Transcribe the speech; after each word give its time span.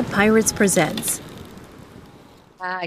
Pirates 0.00 0.52
presents. 0.52 1.20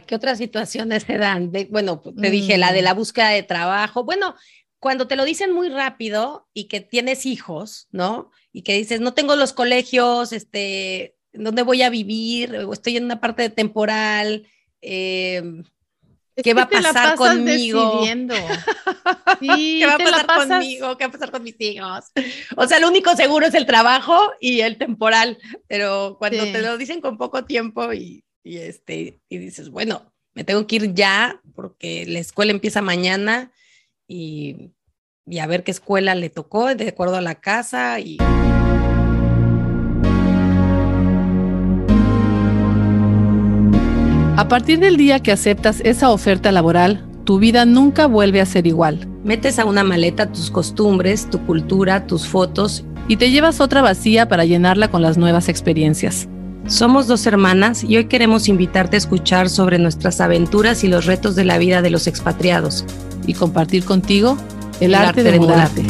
¿Qué 0.08 0.16
otras 0.16 0.38
situaciones 0.38 1.04
se 1.04 1.18
dan? 1.18 1.52
bueno, 1.70 2.02
te 2.02 2.30
dije 2.32 2.58
la 2.58 2.72
de 2.72 2.82
la 2.82 2.94
mm. 2.94 2.98
búsqueda 2.98 3.30
de 3.30 3.44
trabajo. 3.44 4.04
Bueno, 4.04 4.36
cuando 4.80 5.08
te 5.08 5.16
lo 5.16 5.26
dicen 5.26 5.52
muy 5.52 5.70
rápido 5.70 6.48
y 6.54 6.68
que 6.68 6.80
tienes 6.80 7.26
hijos, 7.26 7.88
¿no? 7.92 8.32
Y 8.52 8.64
que 8.64 8.74
dices, 8.74 9.02
no 9.02 9.14
tengo 9.14 9.36
los 9.36 9.54
colegios, 9.54 10.32
este, 10.32 11.18
¿dónde 11.34 11.62
voy 11.62 11.82
a 11.82 11.90
vivir? 11.90 12.56
O 12.56 12.74
estoy 12.74 12.98
en 12.98 13.06
una 13.06 13.20
parte 13.20 13.44
de 13.44 13.50
temporal. 13.50 14.48
Eh, 14.82 15.44
¿Qué 16.44 16.54
va 16.54 16.64
a 16.64 16.70
pasar 16.70 17.16
conmigo? 17.16 18.02
¿Qué 19.40 19.86
va 19.86 19.94
a 19.94 19.98
pasar 19.98 20.26
conmigo? 20.26 20.98
¿Qué 20.98 21.06
va 21.06 21.10
a 21.10 21.12
pasar 21.12 21.32
con 21.32 21.44
mis 21.44 21.56
hijos? 21.60 22.06
O 22.58 22.68
sea, 22.68 22.80
lo 22.80 22.90
único 22.90 23.16
seguro 23.16 23.46
es 23.46 23.54
el 23.54 23.66
trabajo 23.66 24.34
y 24.40 24.62
el 24.62 24.78
temporal, 24.78 25.38
pero 25.68 26.18
cuando 26.20 26.44
te 26.44 26.62
lo 26.62 26.78
dicen 26.78 27.02
con 27.02 27.18
poco 27.18 27.46
tiempo 27.46 27.94
y, 27.94 28.26
y, 28.44 28.58
este, 28.58 29.22
y 29.30 29.38
dices, 29.38 29.70
bueno, 29.70 30.14
me 30.34 30.44
tengo 30.44 30.68
que 30.68 30.76
ir 30.76 30.94
ya 30.94 31.42
porque 31.56 32.06
la 32.06 32.20
escuela 32.20 32.52
empieza 32.52 32.82
mañana 32.82 33.52
y, 34.08 34.72
y 35.26 35.40
a 35.40 35.48
ver 35.48 35.64
qué 35.64 35.72
escuela 35.72 36.16
le 36.16 36.30
tocó 36.30 36.76
de 36.76 36.90
acuerdo 36.90 37.16
a 37.16 37.22
la 37.22 37.36
casa 37.36 38.00
y... 38.00 38.18
A 44.38 44.50
partir 44.50 44.80
del 44.80 44.98
día 44.98 45.22
que 45.22 45.32
aceptas 45.32 45.80
esa 45.86 46.10
oferta 46.10 46.52
laboral, 46.52 47.06
tu 47.24 47.40
vida 47.40 47.64
nunca 47.66 48.06
vuelve 48.06 48.42
a 48.42 48.46
ser 48.46 48.68
igual. 48.68 49.08
Metes 49.24 49.60
a 49.60 49.66
una 49.66 49.86
maleta 49.86 50.30
tus 50.30 50.52
costumbres, 50.52 51.30
tu 51.30 51.40
cultura, 51.46 52.06
tus 52.06 52.28
fotos 52.28 52.84
y 53.08 53.16
te 53.16 53.32
llevas 53.32 53.62
otra 53.62 53.82
vacía 53.82 54.28
para 54.28 54.44
llenarla 54.44 54.90
con 54.90 55.02
las 55.02 55.18
nuevas 55.18 55.48
experiencias. 55.48 56.28
Somos 56.68 57.08
dos 57.08 57.26
hermanas 57.28 57.86
y 57.86 57.96
hoy 57.96 58.06
queremos 58.06 58.50
invitarte 58.50 58.98
a 58.98 59.00
escuchar 59.00 59.48
sobre 59.48 59.80
nuestras 59.80 60.20
aventuras 60.20 60.84
y 60.84 60.90
los 60.90 61.06
retos 61.06 61.38
de 61.38 61.46
la 61.46 61.58
vida 61.58 61.82
de 61.82 61.92
los 61.92 62.06
expatriados. 62.06 62.84
Y 63.26 63.36
compartir 63.36 63.86
contigo 63.86 64.38
el, 64.82 64.96
arte, 64.96 65.24
de, 65.24 65.40
mudarte. 65.40 65.86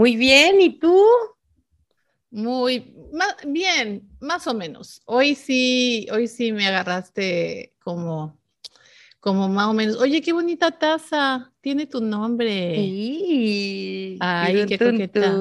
Muy 0.00 0.16
bien, 0.16 0.62
¿y 0.62 0.78
tú? 0.78 0.98
Muy 2.30 2.94
bien, 3.46 4.08
más 4.18 4.46
o 4.46 4.54
menos. 4.54 5.02
Hoy 5.04 5.34
sí, 5.34 6.06
hoy 6.10 6.26
sí 6.26 6.52
me 6.52 6.66
agarraste 6.66 7.74
como, 7.80 8.40
como 9.20 9.50
más 9.50 9.66
o 9.66 9.74
menos. 9.74 9.98
Oye, 9.98 10.22
qué 10.22 10.32
bonita 10.32 10.70
taza, 10.70 11.52
tiene 11.60 11.84
tu 11.84 12.00
nombre. 12.00 12.76
Sí. 12.76 14.16
Ay, 14.20 14.64
qué 14.64 14.78
coqueta. 14.78 15.36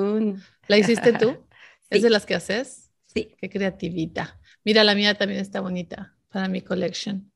¿La 0.67 0.77
hiciste 0.77 1.13
tú? 1.13 1.37
¿Es 1.89 2.01
de 2.01 2.09
las 2.09 2.25
que 2.25 2.35
haces? 2.35 2.91
Sí. 3.05 3.33
Qué 3.39 3.49
creativita. 3.49 4.41
Mira, 4.65 4.83
la 4.83 4.93
mía 4.93 5.17
también 5.17 5.39
está 5.39 5.61
bonita 5.61 6.17
para 6.27 6.49
mi 6.49 6.59
collection. 6.59 7.31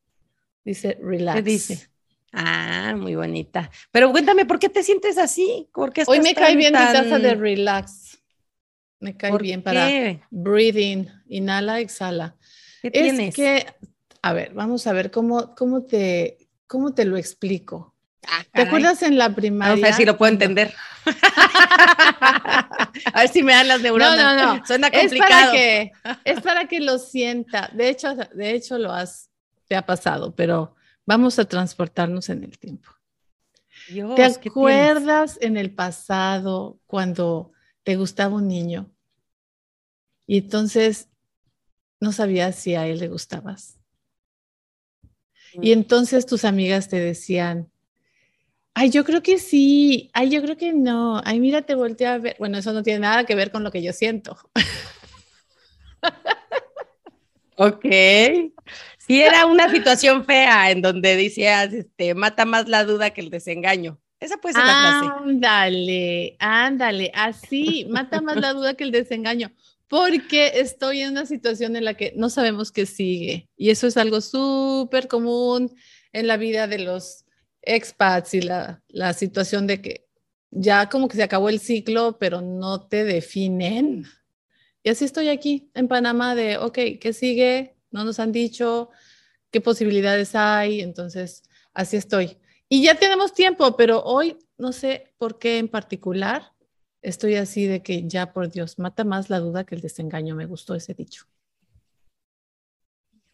Dice 0.65 0.97
relax. 1.01 1.37
¿Qué 1.37 1.41
dice? 1.41 1.89
Ah, 2.33 2.95
muy 2.97 3.13
bonita. 3.13 3.69
Pero 3.91 4.11
cuéntame, 4.11 4.45
¿por 4.45 4.57
qué 4.57 4.67
te 4.67 4.81
sientes 4.81 5.19
así? 5.19 5.69
¿Por 5.71 5.93
Hoy 6.07 6.19
me 6.19 6.33
cae 6.33 6.55
bien 6.55 6.73
mi 6.73 6.79
taza 6.79 7.19
de 7.19 7.35
relax. 7.35 8.19
Me 8.99 9.15
cae 9.15 9.37
bien 9.37 9.61
para 9.61 9.87
breathing, 10.31 11.07
inhala, 11.27 11.79
exhala. 11.79 12.35
¿Qué 12.81 12.89
es 12.93 13.35
que, 13.35 13.67
a 14.21 14.33
ver, 14.33 14.53
vamos 14.53 14.87
a 14.87 14.93
ver 14.93 15.11
cómo, 15.11 15.53
cómo, 15.55 15.83
te, 15.83 16.39
cómo 16.65 16.93
te 16.93 17.05
lo 17.05 17.17
explico. 17.17 17.93
Ah, 18.27 18.43
¿Te 18.51 18.63
acuerdas 18.63 19.03
en 19.03 19.17
la 19.17 19.29
primaria? 19.29 19.73
Vamos 19.73 19.83
a 19.83 19.87
ver 19.87 19.95
si 19.95 20.05
lo 20.05 20.17
puedo 20.17 20.31
entender. 20.31 20.73
a 23.13 23.19
ver 23.19 23.27
si 23.27 23.43
me 23.43 23.53
dan 23.53 23.67
las 23.67 23.81
neuronas. 23.81 24.17
No, 24.17 24.35
no, 24.35 24.57
no. 24.57 24.65
Suena 24.65 24.89
complicado. 24.89 25.31
Es 25.31 25.39
para 25.39 25.51
que, 25.51 25.91
es 26.23 26.41
para 26.41 26.67
que 26.67 26.79
lo 26.79 26.97
sienta. 26.97 27.69
De 27.73 27.89
hecho, 27.89 28.15
de 28.15 28.53
hecho 28.53 28.79
lo 28.79 28.91
has, 28.91 29.29
te 29.67 29.75
ha 29.75 29.85
pasado, 29.85 30.33
pero 30.33 30.75
Vamos 31.05 31.39
a 31.39 31.45
transportarnos 31.45 32.29
en 32.29 32.43
el 32.43 32.57
tiempo. 32.57 32.89
¿Te 34.15 34.23
acuerdas 34.23 35.37
en 35.41 35.57
el 35.57 35.73
pasado 35.73 36.79
cuando 36.87 37.51
te 37.83 37.95
gustaba 37.95 38.35
un 38.35 38.47
niño 38.47 38.89
y 40.25 40.37
entonces 40.37 41.09
no 41.99 42.11
sabías 42.11 42.55
si 42.55 42.75
a 42.75 42.87
él 42.87 42.99
le 42.99 43.09
gustabas? 43.09 43.79
Y 45.53 45.69
mm. 45.69 45.73
entonces 45.73 46.25
tus 46.25 46.45
amigas 46.45 46.87
te 46.87 46.99
decían, 46.99 47.69
ay, 48.73 48.89
yo 48.89 49.03
creo 49.03 49.21
que 49.21 49.37
sí, 49.37 50.09
ay, 50.13 50.29
yo 50.29 50.41
creo 50.41 50.57
que 50.57 50.73
no, 50.73 51.21
ay, 51.25 51.39
mira, 51.39 51.63
te 51.63 51.75
volteé 51.75 52.07
a 52.07 52.17
ver. 52.17 52.35
Bueno, 52.39 52.57
eso 52.57 52.73
no 52.73 52.83
tiene 52.83 52.99
nada 52.99 53.25
que 53.25 53.35
ver 53.35 53.51
con 53.51 53.63
lo 53.63 53.71
que 53.71 53.83
yo 53.83 53.93
siento. 53.93 54.37
ok. 57.57 57.85
Si 59.05 59.21
era 59.21 59.45
una 59.45 59.69
situación 59.69 60.23
fea 60.23 60.71
en 60.71 60.81
donde 60.81 61.17
decías, 61.17 61.73
este, 61.73 62.13
mata 62.15 62.45
más 62.45 62.69
la 62.69 62.85
duda 62.85 63.09
que 63.09 63.19
el 63.19 63.29
desengaño. 63.29 63.99
Esa 64.21 64.37
puede 64.37 64.55
ser 64.55 64.63
la 64.63 65.01
frase. 65.01 65.23
Ándale, 65.23 66.37
ándale, 66.39 67.11
así, 67.13 67.85
mata 67.89 68.21
más 68.21 68.37
la 68.37 68.53
duda 68.53 68.75
que 68.75 68.85
el 68.85 68.91
desengaño, 68.91 69.51
porque 69.89 70.53
estoy 70.55 71.01
en 71.01 71.11
una 71.11 71.25
situación 71.25 71.75
en 71.75 71.83
la 71.83 71.95
que 71.95 72.13
no 72.15 72.29
sabemos 72.29 72.71
qué 72.71 72.85
sigue. 72.85 73.49
Y 73.57 73.71
eso 73.71 73.87
es 73.87 73.97
algo 73.97 74.21
súper 74.21 75.09
común 75.09 75.75
en 76.13 76.27
la 76.27 76.37
vida 76.37 76.67
de 76.67 76.79
los 76.79 77.25
expats 77.61 78.33
y 78.35 78.41
la, 78.41 78.81
la 78.87 79.11
situación 79.11 79.67
de 79.67 79.81
que 79.81 80.05
ya 80.49 80.87
como 80.87 81.09
que 81.09 81.17
se 81.17 81.23
acabó 81.23 81.49
el 81.49 81.59
ciclo, 81.59 82.17
pero 82.19 82.39
no 82.39 82.87
te 82.87 83.03
definen. 83.03 84.05
Y 84.81 84.89
así 84.89 85.03
estoy 85.03 85.27
aquí 85.27 85.69
en 85.73 85.89
Panamá 85.89 86.35
de, 86.35 86.57
ok, 86.57 86.77
¿qué 87.01 87.11
sigue? 87.11 87.75
No 87.93 88.03
nos 88.03 88.19
han 88.19 88.31
dicho 88.31 88.89
qué 89.51 89.61
posibilidades 89.61 90.35
hay, 90.35 90.81
entonces 90.81 91.43
así 91.73 91.97
estoy. 91.97 92.37
Y 92.67 92.83
ya 92.83 92.95
tenemos 92.95 93.33
tiempo, 93.33 93.77
pero 93.77 94.03
hoy 94.03 94.37
no 94.57 94.71
sé 94.71 95.13
por 95.17 95.39
qué 95.39 95.59
en 95.59 95.67
particular 95.67 96.53
estoy 97.01 97.35
así 97.35 97.67
de 97.67 97.83
que 97.83 98.07
ya 98.07 98.33
por 98.33 98.49
Dios, 98.49 98.79
mata 98.79 99.03
más 99.03 99.29
la 99.29 99.39
duda 99.39 99.63
que 99.63 99.75
el 99.75 99.81
desengaño, 99.81 100.35
me 100.35 100.45
gustó 100.45 100.73
ese 100.73 100.93
dicho. 100.93 101.25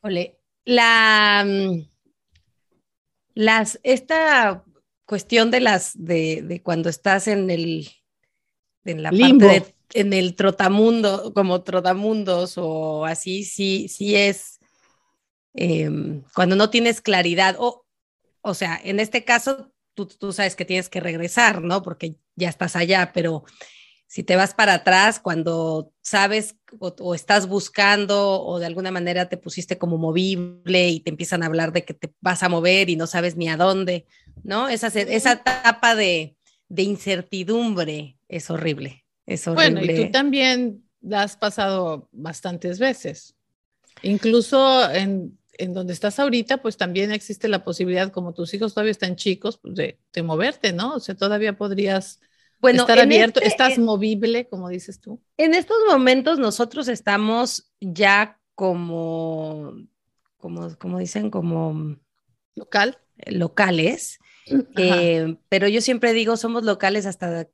Ole, 0.02 0.40
la 0.66 1.46
mm, 1.46 1.90
las 3.36 3.80
esta 3.84 4.66
cuestión 5.06 5.52
de 5.52 5.62
las 5.62 5.94
de, 5.96 6.62
cuando 6.64 6.90
estás 6.90 7.28
en 7.28 7.50
el 7.50 7.88
en 8.86 9.04
la 9.04 9.12
Limbo. 9.12 9.48
parte 9.48 9.68
de 9.68 9.79
en 9.94 10.14
el 10.14 10.36
trotamundo, 10.36 11.34
como 11.34 11.64
trotamundos 11.64 12.58
o 12.58 13.06
así, 13.06 13.44
sí, 13.44 13.88
sí 13.90 14.16
es 14.16 14.60
em, 15.54 16.24
cuando 16.34 16.56
no 16.56 16.70
tienes 16.70 17.02
claridad. 17.02 17.56
O, 17.60 17.86
o 18.42 18.54
sea, 18.54 18.80
en 18.84 19.00
este 19.00 19.26
caso, 19.26 19.72
tú, 19.94 20.08
tú, 20.08 20.32
sabes 20.34 20.56
que 20.56 20.66
tienes 20.66 20.90
que 20.90 21.00
regresar, 21.00 21.62
¿no? 21.62 21.82
Porque 21.82 22.16
ya 22.36 22.50
estás 22.50 22.76
allá, 22.76 23.12
pero 23.14 23.44
si 24.10 24.24
te 24.24 24.36
vas 24.36 24.56
para 24.56 24.74
atrás, 24.74 25.20
cuando 25.20 25.94
sabes 26.02 26.56
o, 26.80 27.14
estás 27.14 27.48
buscando 27.48 28.42
o 28.42 28.58
de 28.58 28.66
alguna 28.66 28.90
manera 28.90 29.30
te 29.30 29.38
pusiste 29.38 29.78
como 29.78 30.00
movible 30.00 30.90
y 30.90 31.00
te 31.00 31.12
empiezan 31.12 31.44
a 31.44 31.46
hablar 31.46 31.72
de 31.74 31.86
que 31.86 31.94
te 31.94 32.12
vas 32.20 32.42
a 32.42 32.50
mover 32.50 32.90
y 32.90 32.96
no 32.96 33.06
sabes 33.06 33.36
ni 33.36 33.50
a 33.50 33.58
dónde, 33.58 34.08
¿no? 34.44 34.68
Esa, 34.68 34.88
esa 34.88 35.34
etapa 35.34 35.94
de, 35.94 36.36
de 36.70 36.84
incertidumbre 36.84 38.18
es 38.28 38.50
horrible. 38.50 38.99
Bueno, 39.54 39.84
y 39.84 39.96
tú 39.96 40.12
también 40.12 40.84
la 41.02 41.24
has 41.24 41.38
pasado 41.38 42.10
bastantes 42.12 42.80
veces. 42.80 43.36
Incluso 44.02 44.90
en, 44.92 45.38
donde 45.70 45.94
estás 45.94 46.20
ahorita, 46.20 46.62
pues 46.62 46.78
también 46.78 47.12
existe 47.12 47.48
la 47.48 47.64
posibilidad, 47.64 48.12
como 48.12 48.34
tus 48.34 48.54
hijos 48.54 48.74
todavía 48.74 48.92
están 48.92 49.16
chicos, 49.16 49.58
pues 49.58 49.76
de, 49.76 50.24
moverte, 50.24 50.74
¿no? 50.74 50.96
O 50.96 51.00
sea, 51.00 51.16
todavía 51.16 51.58
podrías 51.58 52.20
bueno, 52.60 52.82
estar 52.82 53.00
abierto, 53.00 53.40
este, 53.40 53.50
estás 53.50 53.78
movible, 53.78 54.48
como 54.48 54.70
dices 54.70 55.00
tú. 55.00 55.22
En 55.38 55.54
estos 55.54 55.78
momentos 55.88 56.40
nosotros 56.40 56.88
estamos 56.88 57.72
ya 57.80 58.40
como, 58.56 59.74
como, 60.38 60.76
como 60.78 61.00
dicen, 61.00 61.30
como 61.30 61.98
local. 62.56 62.98
Locales, 63.26 64.18
eh, 64.78 65.36
pero 65.50 65.68
yo 65.68 65.82
siempre 65.82 66.14
digo, 66.14 66.38
somos 66.38 66.64
locales 66.64 67.06
hasta 67.06 67.50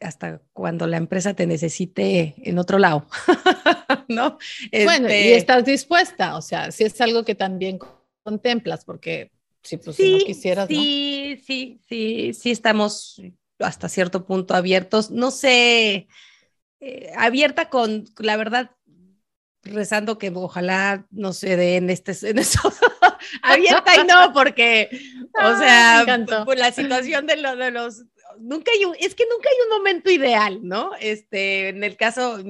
hasta 0.00 0.40
cuando 0.52 0.86
la 0.86 0.96
empresa 0.96 1.34
te 1.34 1.46
necesite 1.46 2.34
en 2.38 2.58
otro 2.58 2.78
lado, 2.78 3.06
¿no? 4.08 4.38
Bueno, 4.84 5.08
y 5.08 5.12
este 5.12 5.36
estás 5.36 5.64
dispuesta, 5.64 6.36
o 6.36 6.42
sea, 6.42 6.72
si 6.72 6.84
es 6.84 7.00
algo 7.00 7.24
que 7.24 7.34
también 7.34 7.78
contemplas, 8.22 8.84
porque 8.84 9.30
si, 9.62 9.76
pues, 9.76 9.98
no 10.00 10.18
quisieras, 10.18 10.68
sí, 10.68 11.40
Sí, 11.46 11.80
sí, 11.86 12.32
sí, 12.34 12.50
estamos 12.50 13.20
hasta 13.58 13.88
cierto 13.88 14.24
punto 14.24 14.54
abiertos. 14.54 15.10
No 15.10 15.30
sé, 15.30 16.08
eh, 16.80 17.12
abierta 17.16 17.68
con, 17.68 18.04
la 18.18 18.36
verdad, 18.36 18.70
rezando 19.62 20.18
que 20.18 20.32
ojalá 20.34 21.06
no 21.10 21.32
se 21.32 21.56
dé 21.56 21.76
en 21.76 21.90
este 21.90 22.16
en 22.28 22.38
eso 22.38 22.60
abierta 23.42 23.94
y 24.00 24.06
no 24.06 24.32
porque 24.32 24.88
o 25.34 25.58
sea 25.58 26.06
por 26.46 26.56
la 26.56 26.72
situación 26.72 27.26
de, 27.26 27.36
lo, 27.36 27.56
de 27.56 27.70
los 27.70 28.04
nunca 28.40 28.72
hay 28.72 28.84
un, 28.84 28.94
es 28.98 29.14
que 29.14 29.24
nunca 29.30 29.48
hay 29.48 29.56
un 29.64 29.78
momento 29.78 30.10
ideal 30.10 30.60
no 30.62 30.92
este 31.00 31.68
en 31.68 31.84
el 31.84 31.96
caso 31.96 32.42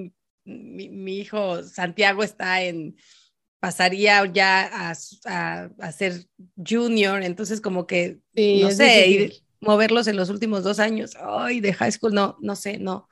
mi, 0.45 1.19
hijo 1.19 1.63
Santiago 1.63 2.23
está 2.23 2.63
en 2.63 2.97
pasaría 3.61 4.25
ya 4.33 4.91
a, 4.91 4.95
a, 5.79 5.93
ser 5.93 6.25
junior 6.57 7.23
entonces 7.23 7.61
como 7.61 7.87
que 7.87 8.19
no 8.35 8.71
sé 8.71 9.33
moverlos 9.61 10.07
en 10.07 10.17
los 10.17 10.31
últimos 10.31 10.65
dos 10.65 10.79
años 10.79 11.17
ay 11.21 11.61
de 11.61 11.75
high 11.75 11.93
school 11.93 12.15
no 12.15 12.37
no 12.41 12.57
sé 12.57 12.79
no. 12.79 13.09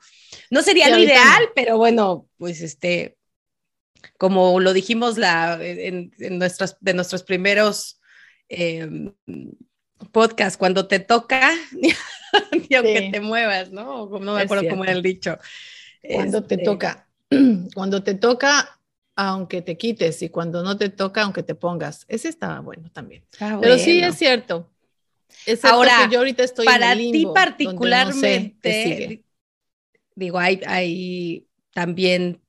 No 0.49 0.63
sería 0.63 0.89
lo 0.89 0.97
ideal 0.97 1.49
pero 1.55 1.77
bueno 1.77 2.27
pues 2.37 2.61
este 2.61 3.19
como 4.17 4.59
lo 4.59 4.73
dijimos 4.73 5.17
la, 5.17 5.57
en, 5.61 6.11
nuestros, 6.37 6.77
de 6.79 6.93
nuestros 6.93 7.23
primeros 7.23 7.99
eh, 8.47 8.87
podcasts, 10.11 10.57
cuando 10.57 10.87
te 10.87 10.99
toca, 10.99 11.51
y 12.69 12.75
aunque 12.75 13.09
te 13.11 13.19
muevas, 13.21 13.71
¿no? 13.71 14.07
No 14.19 14.35
me 14.35 14.41
acuerdo 14.41 14.67
cómo 14.69 14.83
era 14.83 14.93
el 14.93 15.01
dicho. 15.01 15.37
Cuando 16.13 16.43
te 16.43 16.55
este, 16.55 16.65
toca, 16.65 17.07
cuando 17.73 18.03
te 18.03 18.15
toca, 18.15 18.79
aunque 19.15 19.61
te 19.61 19.77
quites, 19.77 20.21
y 20.21 20.29
cuando 20.29 20.63
no 20.63 20.77
te 20.77 20.89
toca, 20.89 21.23
aunque 21.23 21.43
te 21.43 21.55
pongas. 21.55 22.05
Ese 22.07 22.29
estaba 22.29 22.59
bueno 22.61 22.89
también. 22.91 23.23
Pero 23.37 23.77
sí 23.77 24.01
es 24.01 24.15
cierto. 24.15 24.69
Ahora, 25.63 26.09
yo 26.09 26.19
ahorita 26.19 26.43
estoy 26.43 26.65
para 26.65 26.95
ti 26.95 27.27
particularmente, 27.33 29.23
digo, 30.15 30.39
hay, 30.39 30.61
hay 30.65 31.47
también 31.73 32.41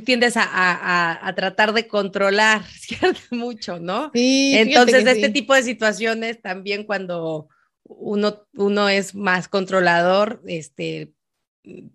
tiendes 0.00 0.34
a, 0.36 1.32
tratar 1.36 1.72
de 1.72 1.86
controlar 1.86 2.62
mucho, 3.30 3.78
¿no? 3.78 4.10
Sí, 4.14 4.54
Entonces, 4.56 5.06
este 5.06 5.28
tipo 5.28 5.54
de 5.54 5.62
situaciones 5.62 6.40
también 6.40 6.84
cuando 6.84 7.48
uno, 7.84 8.46
uno 8.54 8.88
es 8.88 9.14
más 9.14 9.48
controlador, 9.48 10.42
este, 10.46 11.12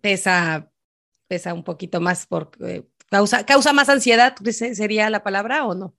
pesa, 0.02 0.72
pesa 1.28 1.54
un 1.54 1.64
poquito 1.64 2.00
más 2.00 2.26
porque 2.26 2.86
causa, 3.10 3.46
causa 3.46 3.74
más 3.74 3.90
ansiedad, 3.90 4.36
¿sería 4.52 5.10
la 5.10 5.24
palabra 5.24 5.66
o 5.66 5.76
no? 5.76 5.96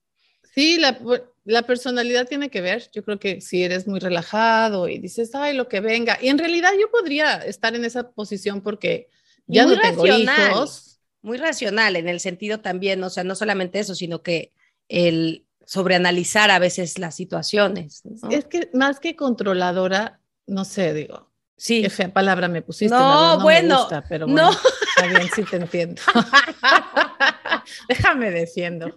Sí, 0.54 0.78
la, 0.78 0.98
la, 1.44 1.62
personalidad 1.62 2.26
tiene 2.26 2.50
que 2.50 2.60
ver. 2.60 2.90
Yo 2.92 3.04
creo 3.04 3.20
que 3.20 3.40
si 3.40 3.62
eres 3.62 3.86
muy 3.86 4.00
relajado 4.00 4.88
y 4.88 4.98
dices, 4.98 5.32
ay, 5.34 5.54
lo 5.54 5.68
que 5.68 5.80
venga. 5.80 6.18
Y 6.20 6.28
en 6.28 6.38
realidad 6.38 6.72
yo 6.80 6.90
podría 6.90 7.36
estar 7.36 7.76
en 7.76 7.84
esa 7.84 8.10
posición 8.10 8.60
porque 8.60 9.08
ya 9.46 9.64
no 9.66 9.78
tengo 9.80 10.06
hijos 10.06 11.00
muy 11.22 11.38
racional 11.38 11.96
en 11.96 12.08
el 12.08 12.18
sentido 12.18 12.60
también, 12.60 13.02
o 13.04 13.10
sea, 13.10 13.24
no 13.24 13.34
solamente 13.34 13.78
eso, 13.78 13.94
sino 13.94 14.22
que 14.22 14.52
el 14.88 15.46
sobreanalizar 15.70 16.50
a 16.50 16.58
veces 16.58 16.98
las 16.98 17.14
situaciones. 17.14 18.02
Es 18.28 18.46
que 18.46 18.70
más 18.72 18.98
que 18.98 19.14
controladora, 19.14 20.18
no 20.48 20.64
sé, 20.64 20.92
digo, 20.92 21.30
Sí. 21.56 21.82
Qué 21.82 21.90
fea 21.90 22.10
palabra 22.10 22.48
me 22.48 22.62
pusiste. 22.62 22.96
No, 22.96 23.38
bueno, 23.40 23.86
pero 24.08 24.26
bueno, 24.26 24.50
no. 24.50 24.50
Está 24.50 25.06
bien, 25.18 25.30
sí 25.34 25.42
te 25.42 25.56
entiendo. 25.56 26.00
Déjame 27.88 28.30
defiendo. 28.30 28.96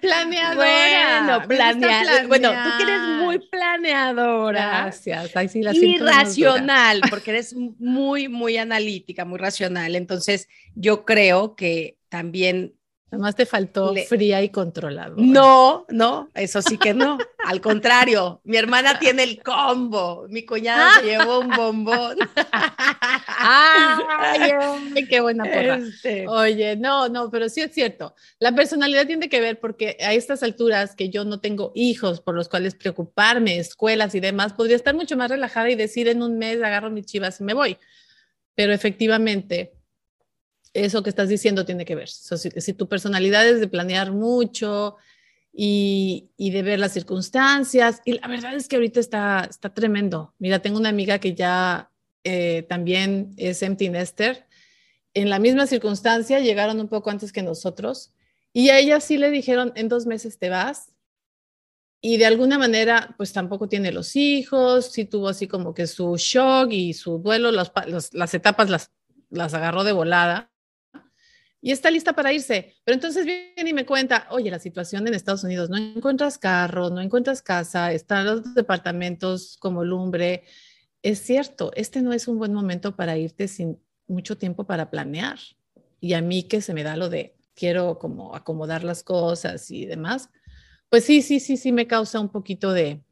planeadora. 0.00 1.44
Bueno, 1.46 2.26
Bueno, 2.26 2.48
tú 2.50 2.70
que 2.76 2.82
eres 2.82 3.00
muy 3.22 3.38
planeadora. 3.38 4.80
Gracias. 4.82 5.36
Ahí 5.36 5.48
sí 5.48 5.62
la 5.62 5.72
y 5.76 5.96
racional, 5.96 7.02
porque 7.08 7.30
eres 7.30 7.54
muy, 7.54 8.26
muy 8.28 8.56
analítica, 8.56 9.24
muy 9.24 9.38
racional. 9.38 9.94
Entonces, 9.94 10.48
yo 10.74 11.04
creo 11.04 11.54
que 11.54 11.98
también 12.08 12.74
Además 13.10 13.36
te 13.36 13.46
faltó 13.46 13.94
fría 14.06 14.42
y 14.42 14.50
controlado. 14.50 15.14
No, 15.16 15.86
no, 15.88 16.28
eso 16.34 16.60
sí 16.60 16.76
que 16.76 16.92
no. 16.92 17.16
Al 17.42 17.62
contrario, 17.62 18.42
mi 18.44 18.58
hermana 18.58 18.98
tiene 18.98 19.22
el 19.22 19.42
combo. 19.42 20.26
Mi 20.28 20.44
cuñada 20.44 21.00
se 21.00 21.06
llevó 21.06 21.40
un 21.40 21.48
bombón. 21.48 22.18
Ay, 23.38 24.52
qué 25.08 25.20
buena 25.20 25.44
porra. 25.44 25.76
Este. 25.76 26.28
Oye, 26.28 26.76
no, 26.76 27.08
no, 27.08 27.30
pero 27.30 27.48
sí 27.48 27.62
es 27.62 27.72
cierto. 27.72 28.14
La 28.40 28.54
personalidad 28.54 29.06
tiene 29.06 29.30
que 29.30 29.40
ver 29.40 29.58
porque 29.58 29.96
a 30.00 30.12
estas 30.12 30.42
alturas 30.42 30.94
que 30.94 31.08
yo 31.08 31.24
no 31.24 31.40
tengo 31.40 31.72
hijos 31.74 32.20
por 32.20 32.34
los 32.34 32.50
cuales 32.50 32.74
preocuparme, 32.74 33.58
escuelas 33.58 34.14
y 34.14 34.20
demás, 34.20 34.52
podría 34.52 34.76
estar 34.76 34.94
mucho 34.94 35.16
más 35.16 35.30
relajada 35.30 35.70
y 35.70 35.76
decir 35.76 36.08
en 36.08 36.22
un 36.22 36.36
mes 36.36 36.62
agarro 36.62 36.90
mis 36.90 37.06
chivas 37.06 37.40
y 37.40 37.44
me 37.44 37.54
voy. 37.54 37.78
Pero 38.54 38.74
efectivamente, 38.74 39.77
eso 40.74 41.02
que 41.02 41.10
estás 41.10 41.28
diciendo 41.28 41.64
tiene 41.64 41.84
que 41.84 41.94
ver. 41.94 42.08
si, 42.08 42.72
tu 42.74 42.88
personalidad 42.88 43.46
es 43.46 43.60
de 43.60 43.68
planear 43.68 44.12
mucho 44.12 44.96
y, 45.52 46.30
de 46.38 46.62
ver 46.62 46.78
las 46.78 46.92
circunstancias, 46.92 48.00
y 48.04 48.12
la 48.12 48.28
verdad 48.28 48.54
es 48.54 48.68
que 48.68 48.76
ahorita 48.76 49.00
está, 49.00 49.46
está 49.48 49.74
tremendo. 49.74 50.34
Mira, 50.38 50.60
tengo 50.60 50.78
una 50.78 50.88
amiga 50.90 51.18
que 51.18 51.34
ya 51.34 51.90
eh, 52.24 52.64
también 52.68 53.34
es 53.36 53.62
empty 53.62 53.88
nester. 53.88 54.46
En 55.14 55.30
la 55.30 55.38
misma 55.38 55.66
circunstancia 55.66 56.40
llegaron 56.40 56.80
un 56.80 56.88
poco 56.88 57.10
antes 57.10 57.32
que 57.32 57.42
nosotros 57.42 58.12
y 58.52 58.70
a 58.70 58.78
ella 58.78 59.00
sí 59.00 59.18
le 59.18 59.30
dijeron, 59.30 59.72
en 59.76 59.88
dos 59.88 60.06
meses 60.06 60.38
te 60.38 60.48
vas. 60.48 60.92
Y 62.00 62.16
de 62.16 62.26
alguna 62.26 62.58
manera, 62.58 63.14
pues 63.16 63.32
tampoco 63.32 63.68
tiene 63.68 63.90
los 63.92 64.14
hijos, 64.14 64.86
sí 64.86 65.04
tuvo 65.04 65.28
así 65.28 65.48
como 65.48 65.74
que 65.74 65.86
su 65.86 66.16
shock 66.16 66.70
y 66.70 66.94
su 66.94 67.18
duelo, 67.18 67.50
las 67.50 68.34
etapas 68.34 68.70
las, 68.70 68.92
las 69.30 69.54
agarró 69.54 69.82
de 69.84 69.92
volada 69.92 70.52
y 71.60 71.72
está 71.72 71.90
lista 71.90 72.12
para 72.12 72.32
irse. 72.32 72.76
Pero 72.84 72.94
entonces 72.94 73.24
viene 73.24 73.70
y 73.70 73.72
me 73.72 73.86
cuenta, 73.86 74.26
oye, 74.30 74.50
la 74.50 74.58
situación 74.58 75.06
en 75.06 75.14
Estados 75.14 75.44
Unidos, 75.44 75.70
no 75.70 75.76
encuentras 75.76 76.38
carro, 76.38 76.90
no 76.90 77.00
encuentras 77.00 77.42
casa, 77.42 77.92
están 77.92 78.26
los 78.26 78.54
departamentos 78.54 79.56
como 79.58 79.84
lumbre. 79.84 80.44
Es 81.02 81.20
cierto, 81.20 81.72
este 81.74 82.02
no 82.02 82.12
es 82.12 82.28
un 82.28 82.38
buen 82.38 82.54
momento 82.54 82.96
para 82.96 83.16
irte 83.16 83.48
sin 83.48 83.80
mucho 84.06 84.38
tiempo 84.38 84.64
para 84.64 84.90
planear. 84.90 85.38
Y 86.00 86.14
a 86.14 86.22
mí 86.22 86.44
que 86.44 86.60
se 86.60 86.74
me 86.74 86.84
da 86.84 86.96
lo 86.96 87.08
de 87.08 87.36
quiero 87.54 87.98
como 87.98 88.36
acomodar 88.36 88.84
las 88.84 89.02
cosas 89.02 89.70
y 89.72 89.84
demás, 89.84 90.30
pues 90.88 91.04
sí, 91.04 91.22
sí, 91.22 91.40
sí, 91.40 91.56
sí 91.56 91.72
me 91.72 91.88
causa 91.88 92.20
un 92.20 92.28
poquito 92.28 92.72
de, 92.72 93.02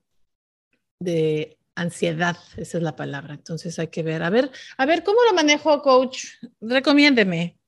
de 1.00 1.58
ansiedad, 1.74 2.36
esa 2.56 2.78
es 2.78 2.82
la 2.82 2.94
palabra. 2.94 3.34
Entonces 3.34 3.78
hay 3.80 3.88
que 3.88 4.04
ver, 4.04 4.22
a 4.22 4.30
ver, 4.30 4.50
a 4.78 4.86
ver, 4.86 5.02
¿cómo 5.02 5.18
lo 5.28 5.34
manejo, 5.34 5.82
coach? 5.82 6.26
Recomiéndeme. 6.60 7.58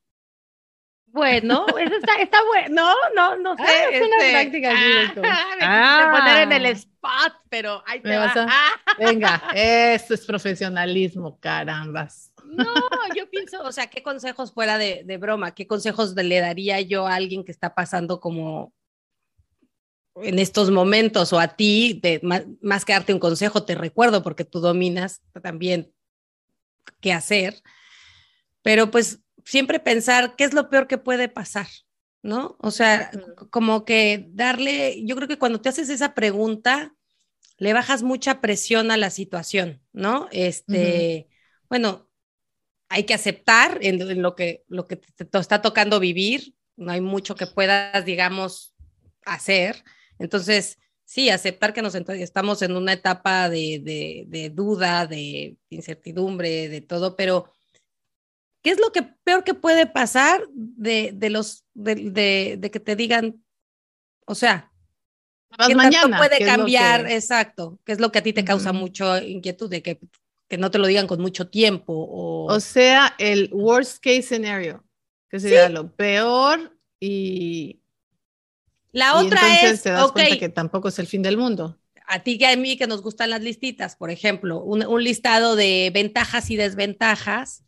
Bueno, 1.18 1.66
eso 1.78 1.96
está, 1.96 2.14
está 2.22 2.38
bueno. 2.44 2.76
No, 2.76 2.94
no, 3.14 3.36
no 3.36 3.56
sé. 3.56 3.62
Ah, 3.66 3.90
es 3.90 4.02
una 4.02 4.16
este, 4.18 4.30
práctica 4.30 4.72
ah, 5.62 6.16
poner 6.16 6.42
en 6.44 6.52
el 6.52 6.66
spot, 6.66 7.32
pero 7.48 7.82
ahí 7.86 8.00
te 8.00 8.16
va. 8.16 8.46
Venga, 8.98 9.42
eso 9.54 10.14
es 10.14 10.24
profesionalismo, 10.24 11.38
carambas. 11.40 12.32
No, 12.44 12.72
yo 13.16 13.28
pienso, 13.28 13.60
o 13.62 13.72
sea, 13.72 13.88
¿qué 13.88 14.02
consejos 14.02 14.52
fuera 14.52 14.78
de, 14.78 15.02
de 15.04 15.18
broma? 15.18 15.56
¿Qué 15.56 15.66
consejos 15.66 16.14
le 16.14 16.40
daría 16.40 16.80
yo 16.80 17.08
a 17.08 17.16
alguien 17.16 17.44
que 17.44 17.50
está 17.50 17.74
pasando 17.74 18.20
como 18.20 18.72
en 20.22 20.38
estos 20.38 20.70
momentos 20.70 21.32
o 21.32 21.40
a 21.40 21.48
ti, 21.48 21.98
de, 22.00 22.20
más, 22.22 22.44
más, 22.62 22.84
que 22.84 22.92
darte 22.92 23.12
un 23.12 23.20
consejo, 23.20 23.64
te 23.64 23.74
recuerdo 23.74 24.22
porque 24.22 24.44
tú 24.44 24.60
dominas 24.60 25.20
también 25.42 25.92
qué 27.00 27.12
hacer, 27.12 27.60
pero 28.62 28.90
pues 28.90 29.20
siempre 29.44 29.80
pensar 29.80 30.36
qué 30.36 30.44
es 30.44 30.54
lo 30.54 30.68
peor 30.68 30.86
que 30.86 30.98
puede 30.98 31.28
pasar, 31.28 31.66
¿no? 32.22 32.56
O 32.60 32.70
sea, 32.70 33.10
como 33.50 33.84
que 33.84 34.26
darle, 34.30 35.04
yo 35.04 35.16
creo 35.16 35.28
que 35.28 35.38
cuando 35.38 35.60
te 35.60 35.68
haces 35.68 35.88
esa 35.88 36.14
pregunta, 36.14 36.94
le 37.58 37.72
bajas 37.72 38.02
mucha 38.02 38.40
presión 38.40 38.90
a 38.90 38.96
la 38.96 39.10
situación, 39.10 39.82
¿no? 39.92 40.28
Este, 40.30 41.28
bueno, 41.68 42.08
hay 42.88 43.04
que 43.04 43.14
aceptar 43.14 43.78
en, 43.82 44.22
lo 44.22 44.34
que, 44.34 44.64
lo 44.68 44.86
que 44.86 44.96
te, 44.96 45.38
está 45.38 45.60
tocando 45.60 46.00
vivir, 46.00 46.54
no 46.76 46.92
hay 46.92 47.00
mucho 47.00 47.34
que 47.34 47.46
puedas, 47.46 48.04
digamos, 48.04 48.74
hacer. 49.24 49.82
Entonces, 50.18 50.78
sí, 51.04 51.30
aceptar 51.30 51.74
que 51.74 51.82
nos 51.82 51.94
estamos 51.94 52.62
en 52.62 52.76
una 52.76 52.92
etapa 52.92 53.48
de, 53.48 54.24
de 54.28 54.50
duda, 54.50 55.06
de 55.06 55.56
incertidumbre, 55.68 56.68
de 56.68 56.80
todo, 56.80 57.16
pero 57.16 57.52
¿Qué 58.62 58.70
es 58.70 58.80
lo 58.80 58.90
que 58.92 59.02
peor 59.02 59.44
que 59.44 59.54
puede 59.54 59.86
pasar 59.86 60.42
de, 60.52 61.14
los 61.30 61.64
de, 61.74 62.58
que 62.72 62.80
te 62.80 62.96
digan, 62.96 63.42
o 64.26 64.34
sea, 64.34 64.72
¿qué 65.66 65.74
mañana, 65.74 66.18
puede 66.18 66.44
cambiar? 66.44 67.10
Exacto, 67.10 67.78
¿qué 67.84 67.92
es 67.92 68.00
lo 68.00 68.10
que 68.10 68.18
a 68.18 68.22
ti 68.22 68.32
te 68.32 68.44
causa 68.44 68.72
mucho 68.72 69.16
inquietud 69.18 69.70
de 69.70 69.82
que, 69.82 70.00
que, 70.48 70.58
no 70.58 70.70
te 70.70 70.78
lo 70.78 70.88
digan 70.88 71.06
con 71.06 71.20
mucho 71.20 71.48
tiempo? 71.48 71.92
O, 71.92 72.52
o 72.52 72.60
sea, 72.60 73.14
el 73.18 73.48
worst 73.52 74.02
case 74.02 74.22
scenario, 74.22 74.84
que 75.30 75.38
sería 75.38 75.68
lo 75.68 75.94
peor 75.94 76.76
y... 77.00 77.80
La 78.90 79.16
otra 79.16 79.40
entonces 79.40 79.72
es, 79.72 79.82
te 79.82 79.90
das 79.90 80.10
cuenta 80.10 80.38
que 80.38 80.48
tampoco 80.48 80.88
es 80.88 80.98
el 80.98 81.06
fin 81.06 81.22
del 81.22 81.36
mundo. 81.36 81.78
A 82.06 82.22
ti 82.22 82.38
y 82.40 82.44
a 82.44 82.56
mí 82.56 82.76
que 82.76 82.86
nos 82.86 83.02
gustan 83.02 83.30
las 83.30 83.42
listitas, 83.42 83.94
por 83.94 84.10
ejemplo, 84.10 84.62
un, 84.62 84.84
un 84.84 85.04
listado 85.04 85.54
de 85.54 85.90
ventajas 85.92 86.50
y 86.50 86.56
desventajas 86.56 87.67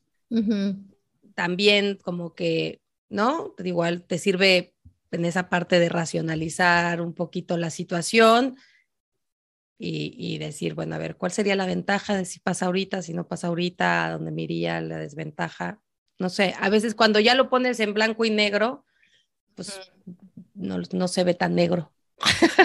también 1.34 1.96
como 2.02 2.34
que, 2.34 2.80
¿no? 3.08 3.54
Igual 3.62 4.04
te 4.04 4.18
sirve 4.18 4.74
en 5.10 5.24
esa 5.24 5.48
parte 5.48 5.78
de 5.78 5.88
racionalizar 5.88 7.00
un 7.00 7.14
poquito 7.14 7.56
la 7.56 7.70
situación 7.70 8.56
y, 9.82 10.36
decir, 10.36 10.74
bueno, 10.74 10.94
a 10.94 10.98
ver, 10.98 11.16
¿cuál 11.16 11.32
sería 11.32 11.56
la 11.56 11.64
ventaja 11.64 12.14
de 12.14 12.26
si 12.26 12.38
pasa 12.38 12.66
ahorita, 12.66 13.00
si 13.00 13.14
no 13.14 13.26
pasa 13.26 13.46
ahorita, 13.46 14.04
a 14.04 14.12
dónde 14.12 14.30
me 14.30 14.42
iría 14.42 14.78
la 14.82 14.98
desventaja? 14.98 15.80
No 16.18 16.28
sé, 16.28 16.54
a 16.60 16.68
veces 16.68 16.94
cuando 16.94 17.18
ya 17.18 17.34
lo 17.34 17.48
pones 17.48 17.80
en 17.80 17.94
blanco 17.94 18.26
y 18.26 18.30
negro, 18.30 18.84
pues 19.54 19.90
no, 20.54 21.08
se 21.08 21.24
ve 21.24 21.32
tan 21.32 21.54
negro. 21.54 21.94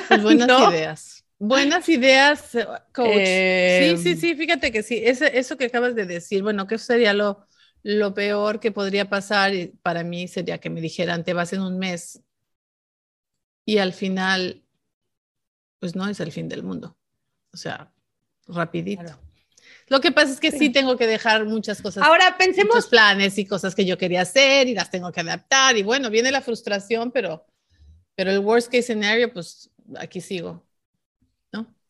Pues 0.09 0.23
buenas 0.23 0.49
ideas. 0.69 1.25
Buenas 1.39 1.87
ideas, 1.87 2.53
eh, 2.55 2.67
coach. 2.93 3.13
sí, 3.15 3.97
sí, 4.03 4.09
em. 4.09 4.17
sí, 4.17 4.35
fíjate 4.35 4.73
que 4.73 4.83
sí, 4.83 5.01
eso, 5.01 5.23
eso 5.23 5.57
que 5.57 5.65
acabas 5.65 5.95
de 5.95 6.05
decir, 6.05 6.43
bueno, 6.43 6.67
¿qué 6.67 6.77
sería 6.77 7.13
lo, 7.13 7.47
lo 7.85 8.15
peor 8.15 8.59
que 8.59 8.71
podría 8.71 9.09
pasar? 9.09 9.53
Para 9.83 10.03
mí 10.03 10.27
sería 10.27 10.57
que 10.57 10.71
me 10.71 10.81
dijeran, 10.81 11.23
te 11.23 11.33
vas 11.33 11.53
en 11.53 11.61
un 11.61 11.77
mes 11.77 12.19
y 13.63 13.77
al 13.77 13.93
final, 13.93 14.63
pues 15.79 15.95
no 15.95 16.07
es 16.07 16.19
el 16.19 16.31
fin 16.31 16.49
del 16.49 16.63
mundo. 16.63 16.97
O 17.53 17.57
sea, 17.57 17.93
rapidito. 18.47 19.19
Lo 19.87 20.01
que 20.01 20.11
pasa 20.11 20.31
es 20.31 20.39
que 20.39 20.51
sí. 20.51 20.71
tengo 20.71 20.97
que 20.97 21.05
dejar 21.05 21.45
muchas 21.45 21.79
cosas. 21.79 22.03
Ahora 22.03 22.35
pensemos. 22.39 22.73
Muchos 22.73 22.89
planes 22.89 23.37
y 23.37 23.45
cosas 23.45 23.75
que 23.75 23.85
yo 23.85 23.99
quería 23.99 24.21
hacer 24.21 24.67
y 24.67 24.73
las 24.73 24.89
tengo 24.89 25.11
que 25.11 25.21
adaptar. 25.21 25.77
Y 25.77 25.83
bueno, 25.83 26.09
viene 26.09 26.31
la 26.31 26.41
frustración, 26.41 27.11
pero, 27.11 27.45
pero 28.15 28.31
el 28.31 28.39
worst 28.39 28.67
case 28.67 28.81
scenario, 28.81 29.31
pues 29.31 29.69
aquí 29.99 30.21
sigo. 30.21 30.65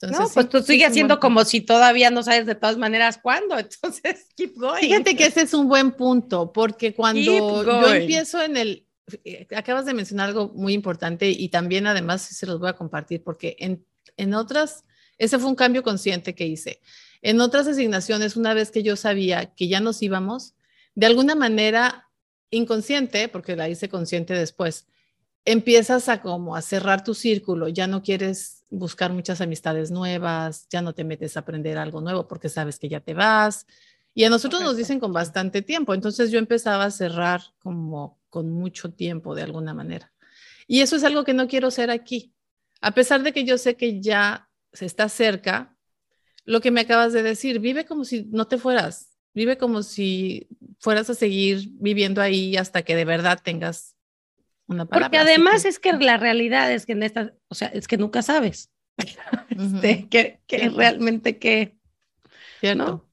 ¿No? 0.06 0.12
Entonces, 0.12 0.36
no, 0.36 0.50
pues 0.50 0.50
tú 0.50 0.72
sigues 0.72 0.90
haciendo 0.90 1.20
como 1.20 1.44
si 1.46 1.62
todavía 1.62 2.10
no 2.10 2.24
sabes 2.24 2.46
de 2.46 2.56
todas 2.56 2.78
maneras 2.78 3.20
cuándo. 3.22 3.58
Entonces, 3.60 4.28
keep 4.36 4.56
going. 4.56 4.82
Fíjate 4.82 5.16
que 5.16 5.26
ese 5.26 5.42
es 5.42 5.54
un 5.54 5.68
buen 5.68 5.92
punto, 5.92 6.52
porque 6.52 6.94
cuando 6.94 7.22
yo 7.22 7.94
empiezo 7.94 8.42
en 8.42 8.58
el. 8.58 8.88
Eh, 9.24 9.48
acabas 9.56 9.86
de 9.86 9.94
mencionar 9.94 10.30
algo 10.30 10.52
muy 10.56 10.74
importante 10.74 11.30
y 11.30 11.50
también, 11.50 11.86
además, 11.86 12.24
se 12.24 12.46
los 12.48 12.60
voy 12.60 12.70
a 12.70 12.74
compartir, 12.74 13.24
porque 13.24 13.56
en, 13.60 13.86
en 14.18 14.34
otras 14.34 14.84
ese 15.18 15.40
fue 15.40 15.50
un 15.50 15.56
cambio 15.56 15.84
consciente 15.84 16.36
que 16.36 16.46
hice. 16.46 16.82
En 17.22 17.40
otras 17.42 17.68
asignaciones, 17.68 18.36
una 18.36 18.54
vez 18.54 18.72
que 18.72 18.84
yo 18.84 18.96
sabía 18.96 19.54
que 19.54 19.68
ya 19.68 19.80
nos 19.80 20.02
íbamos, 20.02 20.54
de 20.94 21.06
alguna 21.06 21.36
manera 21.36 22.10
inconsciente, 22.50 23.28
porque 23.28 23.56
la 23.56 23.70
hice 23.70 23.90
consciente 23.90 24.34
después, 24.34 24.88
empiezas 25.46 26.10
a 26.10 26.22
como 26.22 26.56
a 26.56 26.62
cerrar 26.62 27.04
tu 27.04 27.14
círculo, 27.14 27.68
ya 27.68 27.88
no 27.88 28.04
quieres 28.04 28.64
buscar 28.78 29.12
muchas 29.14 29.42
amistades 29.42 29.92
nuevas, 29.92 30.68
ya 30.70 30.82
no 30.82 30.94
te 30.94 31.04
metes 31.04 31.38
a 31.38 31.42
aprender 31.42 31.78
algo 31.78 32.02
nuevo 32.02 32.28
porque 32.28 32.50
sabes 32.50 32.78
que 32.78 32.90
ya 32.90 33.00
te 33.00 33.14
vas. 33.14 33.66
Y 34.14 34.24
a 34.24 34.30
nosotros 34.30 34.62
nos 34.62 34.78
dicen 34.78 35.00
con 35.00 35.14
bastante 35.14 35.62
tiempo, 35.62 35.94
entonces 35.94 36.32
yo 36.32 36.40
empezaba 36.40 36.86
a 36.86 36.92
cerrar 36.92 37.42
como 37.60 38.20
con 38.30 38.52
mucho 38.52 38.92
tiempo 38.94 39.36
de 39.36 39.44
alguna 39.44 39.74
manera. 39.74 40.14
Y 40.68 40.82
eso 40.82 40.96
es 40.96 41.04
algo 41.04 41.24
que 41.24 41.34
no 41.34 41.48
quiero 41.48 41.72
ser 41.72 41.90
aquí. 41.90 42.34
A 42.82 42.92
pesar 42.92 43.24
de 43.24 43.34
que 43.34 43.44
yo 43.46 43.58
sé 43.58 43.76
que 43.76 44.02
ya 44.02 44.50
se 44.74 44.86
está 44.86 45.10
cerca, 45.10 45.76
lo 46.44 46.62
que 46.62 46.72
me 46.72 46.82
acabas 46.82 47.14
de 47.14 47.24
decir, 47.24 47.60
vive 47.60 47.86
como 47.86 48.06
si 48.06 48.26
no 48.26 48.48
te 48.48 48.58
fueras, 48.58 49.18
vive 49.34 49.58
como 49.58 49.84
si 49.84 50.48
fueras 50.80 51.10
a 51.10 51.16
seguir 51.16 51.70
viviendo 51.74 52.22
ahí 52.22 52.58
hasta 52.58 52.84
que 52.84 52.96
de 52.96 53.06
verdad 53.06 53.40
tengas 53.44 53.95
una 54.68 54.86
palabra. 54.86 55.10
Porque 55.10 55.18
además 55.18 55.66
es 55.66 55.80
que 55.80 55.94
la 55.94 56.18
realidad 56.18 56.72
es 56.72 56.86
que 56.86 56.94
en 56.94 57.04
esta, 57.04 57.34
o 57.48 57.56
sea, 57.56 57.68
es 57.70 57.88
que 57.88 57.98
nunca 57.98 58.22
sabes 58.22 58.72
este, 59.50 60.08
que, 60.10 60.70
realmente 60.70 61.38
que, 61.38 61.78
¿Cierto? 62.60 63.08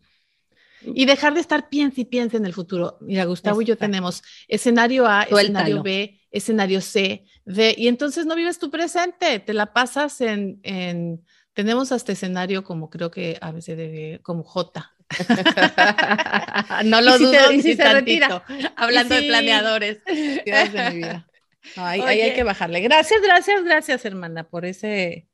Y 0.84 1.04
dejar 1.04 1.34
de 1.34 1.40
estar 1.40 1.68
piensa 1.68 2.00
y 2.00 2.04
piensa 2.04 2.36
en 2.36 2.44
el 2.44 2.54
futuro. 2.54 2.98
Mira, 3.00 3.24
Gustavo 3.24 3.62
y 3.62 3.64
yo 3.64 3.76
tenemos 3.76 4.22
escenario 4.48 5.06
A, 5.06 5.22
escenario 5.22 5.82
B, 5.82 6.20
escenario 6.30 6.80
C, 6.80 7.24
D, 7.44 7.74
y 7.78 7.86
entonces 7.86 8.26
no 8.26 8.34
vives 8.34 8.58
tu 8.58 8.68
presente, 8.68 9.38
te 9.38 9.54
la 9.54 9.72
pasas 9.72 10.20
en, 10.20 10.58
en 10.64 11.24
tenemos 11.52 11.92
hasta 11.92 12.12
escenario 12.12 12.64
como 12.64 12.90
creo 12.90 13.10
que 13.10 13.38
a 13.40 13.52
veces 13.52 13.76
de, 13.76 14.20
como 14.22 14.42
J. 14.42 14.92
no 16.84 17.00
lo 17.02 17.18
dudo 17.18 17.50
si, 17.50 17.74
se 17.74 17.92
retira. 17.92 18.44
Hablando 18.76 19.14
de 19.14 19.22
planeadores. 19.22 20.04
De 20.04 20.90
mi 20.90 20.96
vida. 20.96 21.28
Ahí, 21.76 22.00
hay 22.00 22.34
que 22.34 22.44
bajarle. 22.44 22.80
Gracias, 22.80 23.20
gracias, 23.22 23.64
gracias, 23.64 24.04
hermana, 24.04 24.48
por 24.48 24.64
ese, 24.64 25.28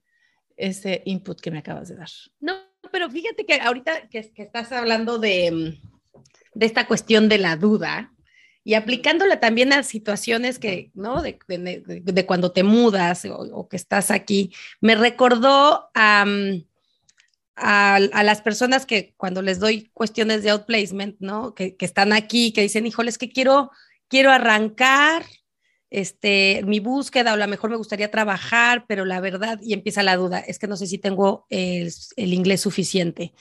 ese 0.57 1.03
input 1.05 1.41
que 1.41 1.51
me 1.51 1.59
acabas 1.59 1.89
de 1.89 1.97
dar. 1.97 2.11
No, 2.41 2.55
pero 2.93 3.11
fíjate 3.11 3.45
que 3.47 3.61
ahorita 3.61 4.09
que, 4.09 4.33
que 4.33 4.43
estás 4.43 4.73
hablando 4.73 5.19
de, 5.19 5.79
de 6.55 6.67
esta 6.67 6.87
cuestión 6.87 7.29
de 7.29 7.39
la 7.39 7.57
duda, 7.57 8.13
y 8.69 8.75
aplicándola 8.75 9.41
también 9.41 9.73
a 9.73 9.83
situaciones 9.83 10.59
que, 10.59 10.91
¿no? 10.93 11.23
De, 11.23 11.39
de, 11.49 12.27
cuando 12.27 12.53
te 12.53 12.65
mudas 12.65 13.25
o, 13.25 13.67
que 13.67 13.77
estás 13.77 14.11
aquí, 14.11 14.53
me 14.83 14.95
recordó 14.95 15.89
a, 15.95 16.27
a, 17.57 18.23
las 18.23 18.43
personas 18.43 18.85
que 18.85 19.15
cuando 19.17 19.41
les 19.41 19.59
doy 19.59 19.89
cuestiones 19.95 20.43
de 20.43 20.51
outplacement, 20.51 21.17
¿no? 21.19 21.55
Que, 21.55 21.77
que 21.77 21.87
están 21.87 22.13
aquí, 22.13 22.53
que 22.53 22.61
dicen, 22.61 22.87
híjole, 22.87 23.09
es 23.09 23.17
que 23.17 23.31
quiero, 23.31 23.71
quiero 24.07 24.33
arrancar 24.33 25.25
este, 25.91 26.63
mi 26.67 26.81
búsqueda 26.81 27.33
o 27.33 27.35
a 27.35 27.39
lo 27.39 27.49
mejor 27.49 27.71
me 27.71 27.77
gustaría 27.77 28.11
trabajar, 28.11 28.85
pero 28.87 29.05
la 29.05 29.21
verdad, 29.21 29.59
y 29.63 29.73
empieza 29.73 30.03
la 30.03 30.17
duda, 30.17 30.41
es 30.41 30.59
que 30.59 30.67
no 30.67 30.77
sé 30.77 30.87
si 30.87 30.99
tengo 30.99 31.47
el, 31.49 31.93
inglés 32.17 32.61
suficiente, 32.61 33.33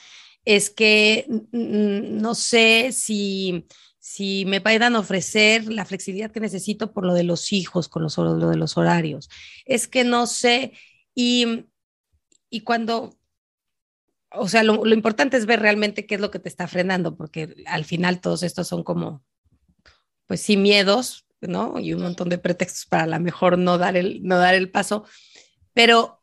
es 0.44 0.70
que 0.70 1.26
no 1.52 2.34
sé 2.34 2.90
si 2.92 3.66
si 4.08 4.46
me 4.46 4.62
puedan 4.62 4.96
ofrecer 4.96 5.70
la 5.70 5.84
flexibilidad 5.84 6.30
que 6.30 6.40
necesito 6.40 6.92
por 6.94 7.04
lo 7.04 7.12
de 7.12 7.24
los 7.24 7.52
hijos, 7.52 7.90
con 7.90 8.02
los, 8.02 8.16
lo 8.16 8.48
de 8.48 8.56
los 8.56 8.78
horarios. 8.78 9.28
Es 9.66 9.86
que 9.86 10.02
no 10.02 10.26
sé, 10.26 10.72
y, 11.14 11.66
y 12.48 12.60
cuando, 12.62 13.18
o 14.30 14.48
sea, 14.48 14.62
lo, 14.62 14.82
lo, 14.86 14.94
importante 14.94 15.36
es 15.36 15.44
ver 15.44 15.60
realmente 15.60 16.06
qué 16.06 16.14
es 16.14 16.22
lo 16.22 16.30
que 16.30 16.38
te 16.38 16.48
está 16.48 16.66
frenando, 16.66 17.18
porque 17.18 17.54
al 17.66 17.84
final 17.84 18.22
todos 18.22 18.42
estos 18.42 18.66
son 18.66 18.82
como, 18.82 19.22
pues 20.26 20.40
sí, 20.40 20.56
miedos, 20.56 21.27
¿no? 21.40 21.78
Y 21.78 21.92
un 21.92 22.02
montón 22.02 22.28
de 22.28 22.38
pretextos 22.38 22.86
para 22.86 23.04
a 23.04 23.06
lo 23.06 23.20
mejor 23.20 23.58
no 23.58 23.78
dar 23.78 23.96
el, 23.96 24.22
no 24.22 24.38
dar 24.38 24.54
el 24.54 24.70
paso, 24.70 25.04
pero 25.72 26.22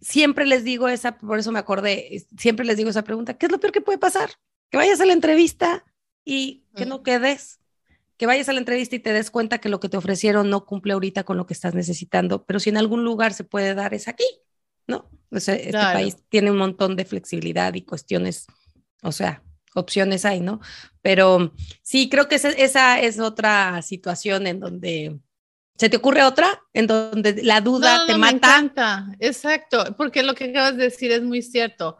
siempre 0.00 0.46
les 0.46 0.64
digo 0.64 0.88
esa, 0.88 1.18
por 1.18 1.38
eso 1.38 1.52
me 1.52 1.58
acordé, 1.58 2.26
siempre 2.36 2.66
les 2.66 2.76
digo 2.76 2.90
esa 2.90 3.04
pregunta, 3.04 3.34
¿qué 3.34 3.46
es 3.46 3.52
lo 3.52 3.60
peor 3.60 3.72
que 3.72 3.80
puede 3.80 3.98
pasar? 3.98 4.30
Que 4.70 4.76
vayas 4.76 5.00
a 5.00 5.06
la 5.06 5.12
entrevista 5.12 5.84
y 6.24 6.64
que 6.74 6.86
no 6.86 7.02
quedes, 7.02 7.60
que 8.16 8.26
vayas 8.26 8.48
a 8.48 8.52
la 8.52 8.58
entrevista 8.58 8.96
y 8.96 9.00
te 9.00 9.12
des 9.12 9.30
cuenta 9.30 9.58
que 9.58 9.68
lo 9.68 9.80
que 9.80 9.88
te 9.88 9.96
ofrecieron 9.96 10.50
no 10.50 10.64
cumple 10.66 10.92
ahorita 10.92 11.24
con 11.24 11.36
lo 11.36 11.46
que 11.46 11.54
estás 11.54 11.74
necesitando, 11.74 12.44
pero 12.44 12.60
si 12.60 12.70
en 12.70 12.76
algún 12.76 13.04
lugar 13.04 13.32
se 13.32 13.44
puede 13.44 13.74
dar 13.74 13.94
es 13.94 14.08
aquí, 14.08 14.26
¿no? 14.86 15.08
O 15.30 15.40
sea, 15.40 15.54
este 15.54 15.72
país 15.72 16.16
tiene 16.28 16.50
un 16.50 16.58
montón 16.58 16.96
de 16.96 17.04
flexibilidad 17.04 17.74
y 17.74 17.82
cuestiones, 17.82 18.46
o 19.02 19.12
sea, 19.12 19.42
opciones 19.76 20.24
hay, 20.24 20.40
¿no? 20.40 20.60
Pero 21.02 21.52
sí, 21.82 22.08
creo 22.08 22.28
que 22.28 22.36
esa, 22.36 22.50
esa 22.50 23.00
es 23.00 23.18
otra 23.20 23.82
situación 23.82 24.46
en 24.46 24.60
donde 24.60 25.18
¿Se 25.78 25.90
te 25.90 25.98
ocurre 25.98 26.22
otra 26.24 26.62
en 26.72 26.86
donde 26.86 27.42
la 27.42 27.60
duda 27.60 28.06
te 28.06 28.16
mata? 28.16 28.32
Me 28.32 28.36
encanta, 28.38 29.06
exacto, 29.20 29.94
porque 29.98 30.22
lo 30.22 30.34
que 30.34 30.44
acabas 30.44 30.76
de 30.78 30.84
decir 30.84 31.12
es 31.12 31.22
muy 31.22 31.42
cierto 31.42 31.98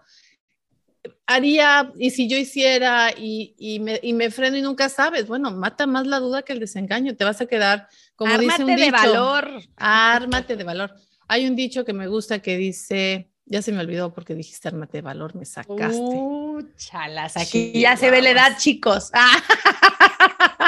haría, 1.27 1.93
y 1.99 2.11
si 2.11 2.29
yo 2.29 2.37
hiciera, 2.37 3.13
y, 3.17 3.55
y, 3.59 3.81
me, 3.81 3.99
y, 4.03 4.13
me, 4.13 4.31
freno 4.31 4.57
y 4.57 4.63
nunca 4.63 4.89
sabes, 4.89 5.27
bueno, 5.27 5.51
mata 5.51 5.87
más 5.87 6.07
la 6.07 6.21
duda 6.21 6.43
que 6.43 6.53
el 6.53 6.61
desengaño, 6.61 7.17
te 7.17 7.25
vas 7.25 7.41
a 7.41 7.47
quedar, 7.47 7.89
como 8.15 8.37
dice 8.39 8.65
un 8.65 8.75
dicho. 8.75 8.85
de 8.85 8.91
valor. 8.91 9.51
Ármate 9.77 10.57
de 10.57 10.65
valor. 10.65 10.95
Hay 11.29 11.47
un 11.47 11.57
dicho 11.57 11.85
que 11.85 11.93
me 11.93 12.07
gusta 12.07 12.41
que 12.41 12.57
dice, 12.57 13.29
ya 13.47 13.63
se 13.63 13.73
me 13.73 13.81
olvidó 13.81 14.13
porque 14.13 14.35
dijiste 14.35 14.69
ármate 14.69 14.99
de 14.99 15.03
valor, 15.03 15.35
me 15.37 15.45
sacaste. 15.45 15.99
Uh, 15.99 16.63
chalas, 16.77 17.37
aquí 17.37 17.73
ya 17.73 17.97
se 17.97 18.11
ve 18.11 18.21
la 18.21 18.31
edad, 18.31 18.59
chicos. 18.59 19.11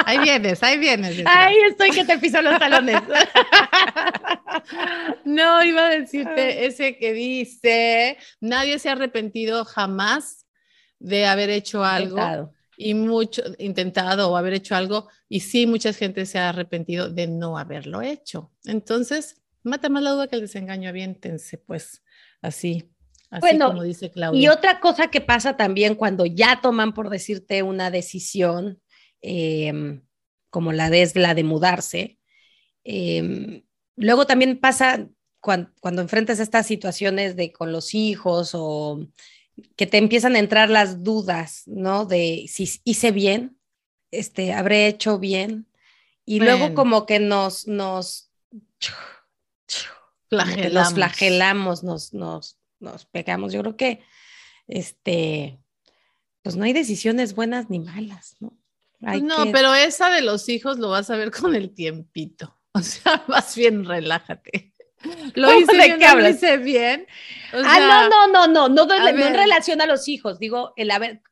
Ahí 0.05 0.17
vienes, 0.19 0.63
ahí 0.63 0.79
vienes. 0.79 1.21
Ahí 1.25 1.55
estoy 1.69 1.91
que 1.91 2.03
te 2.03 2.17
piso 2.17 2.41
los 2.41 2.57
talones. 2.57 3.01
No, 5.23 5.63
iba 5.63 5.85
a 5.85 5.89
decirte 5.89 6.65
ese 6.65 6.97
que 6.97 7.13
dice, 7.13 8.17
nadie 8.41 8.79
se 8.79 8.89
ha 8.89 8.93
arrepentido 8.93 9.63
jamás 9.63 10.47
de 10.97 11.27
haber 11.27 11.49
hecho 11.49 11.83
algo. 11.83 12.51
Y 12.75 12.93
mucho 12.93 13.43
intentado 13.57 14.31
o 14.31 14.37
haber 14.37 14.53
hecho 14.53 14.75
algo, 14.75 15.07
y 15.27 15.41
sí, 15.41 15.67
mucha 15.67 15.93
gente 15.93 16.25
se 16.25 16.39
ha 16.39 16.49
arrepentido 16.49 17.09
de 17.09 17.27
no 17.27 17.57
haberlo 17.57 18.01
hecho. 18.01 18.51
Entonces, 18.65 19.41
mata 19.63 19.89
más 19.89 20.01
la 20.01 20.11
duda 20.11 20.27
que 20.27 20.35
el 20.35 20.41
desengaño, 20.41 20.89
aviéntense, 20.89 21.57
pues, 21.57 22.03
así. 22.41 22.89
Así 23.29 23.59
como 23.59 23.83
dice 23.83 24.09
Claudia. 24.09 24.41
Y 24.41 24.47
otra 24.47 24.79
cosa 24.79 25.09
que 25.09 25.21
pasa 25.21 25.55
también 25.55 25.95
cuando 25.95 26.25
ya 26.25 26.61
toman, 26.61 26.93
por 26.93 27.09
decirte, 27.09 27.61
una 27.61 27.91
decisión, 27.91 28.81
em, 29.21 30.01
como 30.49 30.71
la 30.71 30.89
de, 30.89 31.11
la 31.13 31.35
de 31.35 31.43
mudarse, 31.43 32.17
em, 32.83 33.63
luego 33.95 34.25
también 34.25 34.59
pasa 34.59 35.07
cuando, 35.41 35.71
cuando, 35.79 36.01
enfrentas 36.01 36.39
estas 36.39 36.65
situaciones 36.65 37.35
de 37.35 37.51
con 37.53 37.71
los 37.71 37.93
hijos 37.93 38.51
o 38.53 39.07
que 39.75 39.85
te 39.85 39.97
empiezan 39.97 40.35
a 40.35 40.39
entrar 40.39 40.69
las 40.69 41.03
dudas, 41.03 41.63
¿no? 41.67 42.05
De 42.05 42.45
si 42.47 42.69
hice 42.83 43.11
bien, 43.11 43.57
este, 44.11 44.53
habré 44.53 44.87
hecho 44.87 45.19
bien. 45.19 45.67
Y 46.25 46.39
luego 46.39 46.75
como 46.75 47.05
que 47.05 47.19
nos, 47.19 47.67
nos, 47.67 48.31
flagelamos. 50.29 50.73
nos 50.73 50.93
flagelamos, 50.93 51.83
nos, 51.83 52.13
nos, 52.13 52.59
nos 52.79 53.05
pegamos. 53.05 53.53
Yo 53.53 53.61
creo 53.61 53.77
que, 53.77 54.03
este, 54.67 55.59
pues 56.41 56.55
no 56.55 56.63
hay 56.63 56.73
decisiones 56.73 57.35
buenas 57.35 57.69
ni 57.69 57.79
malas, 57.79 58.37
¿no? 58.39 58.57
Pues 58.99 59.23
no, 59.23 59.51
pero 59.51 59.73
esa 59.73 60.09
de 60.09 60.21
los 60.21 60.49
hijos 60.49 60.77
lo 60.77 60.89
vas 60.89 61.09
a 61.09 61.15
ver 61.15 61.31
con 61.31 61.55
el 61.55 61.73
tiempito. 61.73 62.55
O 62.71 62.81
sea, 62.81 63.23
más 63.27 63.55
bien 63.55 63.83
relájate. 63.83 64.75
Lo 65.33 65.51
hice 65.57 65.95
bien, 65.97 66.19
lo 66.19 66.29
hice 66.29 66.57
bien. 66.57 67.07
ah, 67.51 68.07
no, 68.09 68.27
no, 68.27 68.47
no, 68.47 68.69
no, 68.69 68.85
no, 68.85 69.07
en 69.07 69.33
relación 69.33 69.81
a 69.81 69.87
los 69.87 70.07
hijos. 70.07 70.37
Digo, 70.37 70.73
el 70.75 70.91
haber, 70.91 71.23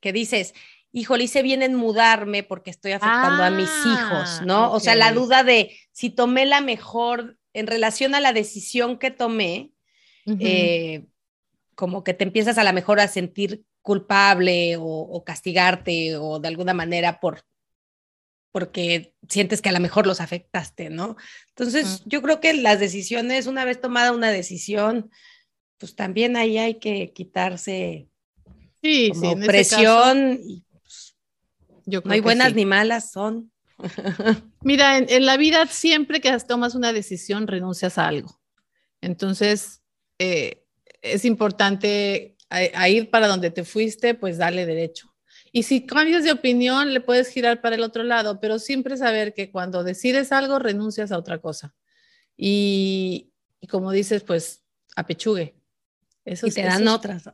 que 0.00 0.14
dices, 0.14 0.54
hijo, 0.92 1.16
le 1.16 1.24
hice 1.24 1.42
bien 1.42 1.62
en 1.62 1.74
mudarme 1.74 2.42
porque 2.42 2.70
estoy 2.70 2.92
afectando 2.92 3.44
a 3.44 3.50
mis 3.50 3.68
hijos, 3.68 4.42
¿no? 4.46 4.64
Ah, 4.64 4.70
o 4.70 4.80
sea, 4.80 4.94
la 4.94 5.12
duda 5.12 5.44
de 5.44 5.76
si 5.92 6.10
tomé 6.10 6.46
la 6.46 6.62
mejor 6.62 7.37
en 7.58 7.66
relación 7.66 8.14
a 8.14 8.20
la 8.20 8.32
decisión 8.32 8.98
que 8.98 9.10
tomé, 9.10 9.72
eh, 10.40 11.06
como 11.74 12.04
que 12.04 12.14
te 12.14 12.24
empiezas 12.24 12.58
a 12.58 12.64
la 12.64 12.72
mejor 12.72 13.00
a 13.00 13.08
sentir 13.08 13.64
culpable 13.82 14.76
o, 14.78 15.22
castigarte 15.24 16.16
o 16.16 16.38
de 16.38 16.48
alguna 16.48 16.74
manera 16.74 17.20
por 17.20 17.42
porque 18.52 19.14
sientes 19.28 19.60
que 19.60 19.68
a 19.68 19.72
lo 19.72 19.80
mejor 19.80 20.06
los 20.06 20.20
afectaste, 20.20 20.90
¿no? 20.90 21.16
Entonces, 21.50 22.02
yo 22.06 22.22
creo 22.22 22.40
que 22.40 22.54
las 22.54 22.80
decisiones, 22.80 23.46
una 23.46 23.64
vez 23.64 23.80
tomada 23.80 24.10
una 24.12 24.30
decisión, 24.30 25.10
pues 25.76 25.94
también 25.94 26.36
ahí 26.36 26.58
hay 26.58 26.78
que 26.78 27.12
quitarse 27.12 28.08
sí, 28.82 29.12
presión 29.46 30.40
y 30.42 30.64
pues, 30.82 31.16
yo 31.84 32.00
no 32.04 32.12
hay 32.12 32.20
buenas 32.20 32.54
ni 32.54 32.64
malas, 32.64 33.12
son. 33.12 33.52
Mira, 34.62 34.98
en, 34.98 35.26
la 35.26 35.36
vida 35.36 35.66
siempre 35.66 36.20
que 36.20 36.36
tomas 36.40 36.74
una 36.74 36.92
decisión 36.92 37.46
renuncias 37.46 37.98
a 37.98 38.08
algo. 38.08 38.40
Entonces, 39.00 39.82
eh, 40.18 40.64
es 41.02 41.24
importante 41.24 42.36
a, 42.50 42.88
ir 42.88 43.10
para 43.10 43.28
donde 43.28 43.50
te 43.50 43.64
fuiste, 43.64 44.14
pues 44.14 44.38
dale 44.38 44.66
derecho. 44.66 45.14
Y 45.52 45.62
si 45.62 45.86
cambias 45.86 46.24
de 46.24 46.32
opinión, 46.32 46.92
le 46.92 47.00
puedes 47.00 47.28
girar 47.28 47.60
para 47.60 47.76
el 47.76 47.82
otro 47.82 48.02
lado, 48.02 48.40
pero 48.40 48.58
siempre 48.58 48.96
saber 48.96 49.32
que 49.32 49.50
cuando 49.50 49.84
decides 49.84 50.32
algo, 50.32 50.58
renuncias 50.58 51.12
a 51.12 51.18
otra 51.18 51.38
cosa. 51.38 51.74
Y, 52.36 53.32
como 53.70 53.92
dices, 53.92 54.24
pues 54.24 54.62
apechugue. 54.94 55.54
Eso, 56.24 56.46
y 56.46 56.50
te 56.50 56.62
dan 56.62 56.86
otras. 56.88 57.30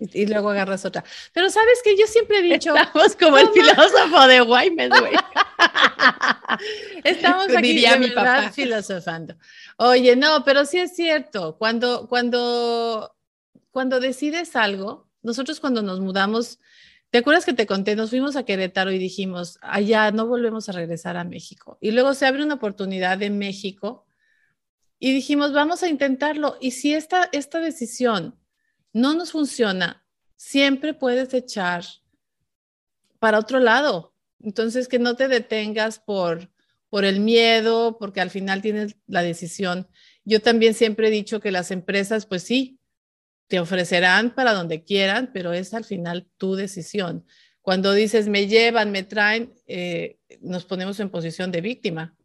Y, 0.00 0.26
luego 0.26 0.50
agarras 0.50 0.84
otra. 0.84 1.04
Pero 1.32 1.50
sabes 1.50 1.80
que 1.84 1.96
yo 1.96 2.06
siempre 2.06 2.38
he 2.38 2.42
dicho. 2.42 2.74
Estamos 2.74 3.16
como 3.16 3.38
el 3.38 3.48
filósofo 3.50 4.26
de 4.26 4.42
Wyman, 4.42 4.88
güey. 4.88 5.12
Estamos 7.04 7.48
aquí 7.54 7.68
Diría 7.68 7.96
mi 7.96 8.08
papá. 8.08 8.50
filosofando. 8.50 9.36
Oye, 9.76 10.16
no, 10.16 10.42
pero 10.44 10.64
sí 10.64 10.78
es 10.78 10.96
cierto. 10.96 11.56
Cuando, 11.58 12.08
cuando 12.08 13.14
cuando 13.70 14.00
decides 14.00 14.56
algo, 14.56 15.08
nosotros 15.22 15.60
cuando 15.60 15.82
nos 15.82 16.00
mudamos, 16.00 16.58
¿te 17.10 17.18
acuerdas 17.18 17.44
que 17.44 17.52
te 17.52 17.66
conté? 17.66 17.96
Nos 17.96 18.10
fuimos 18.10 18.36
a 18.36 18.44
Querétaro 18.44 18.90
y 18.92 18.98
dijimos, 18.98 19.58
allá 19.62 20.10
no 20.10 20.26
volvemos 20.26 20.68
a 20.68 20.72
regresar 20.72 21.16
a 21.16 21.24
México. 21.24 21.78
Y 21.80 21.92
luego 21.92 22.14
se 22.14 22.26
abre 22.26 22.42
una 22.42 22.54
oportunidad 22.54 23.22
en 23.22 23.38
México 23.38 24.06
y 24.98 25.12
dijimos, 25.12 25.52
vamos 25.52 25.82
a 25.82 25.88
intentarlo. 25.88 26.56
Y 26.60 26.72
si 26.72 26.94
esta, 26.94 27.28
esta 27.32 27.60
decisión 27.60 28.36
no 28.92 29.14
nos 29.14 29.32
funciona, 29.32 30.04
siempre 30.36 30.94
puedes 30.94 31.32
echar 31.34 31.84
para 33.18 33.38
otro 33.38 33.60
lado. 33.60 34.14
Entonces, 34.42 34.88
que 34.88 34.98
no 34.98 35.16
te 35.16 35.28
detengas 35.28 35.98
por, 35.98 36.50
por 36.88 37.04
el 37.04 37.20
miedo, 37.20 37.98
porque 37.98 38.20
al 38.20 38.30
final 38.30 38.62
tienes 38.62 38.96
la 39.06 39.22
decisión. 39.22 39.88
Yo 40.24 40.40
también 40.40 40.74
siempre 40.74 41.08
he 41.08 41.10
dicho 41.10 41.40
que 41.40 41.50
las 41.50 41.70
empresas, 41.70 42.26
pues 42.26 42.42
sí, 42.42 42.80
te 43.48 43.60
ofrecerán 43.60 44.34
para 44.34 44.54
donde 44.54 44.84
quieran, 44.84 45.30
pero 45.32 45.52
es 45.52 45.74
al 45.74 45.84
final 45.84 46.28
tu 46.38 46.54
decisión. 46.54 47.26
Cuando 47.62 47.92
dices 47.92 48.28
me 48.28 48.46
llevan, 48.46 48.92
me 48.92 49.02
traen, 49.02 49.52
eh, 49.66 50.18
nos 50.40 50.64
ponemos 50.64 51.00
en 51.00 51.10
posición 51.10 51.50
de 51.50 51.60
víctima. 51.60 52.16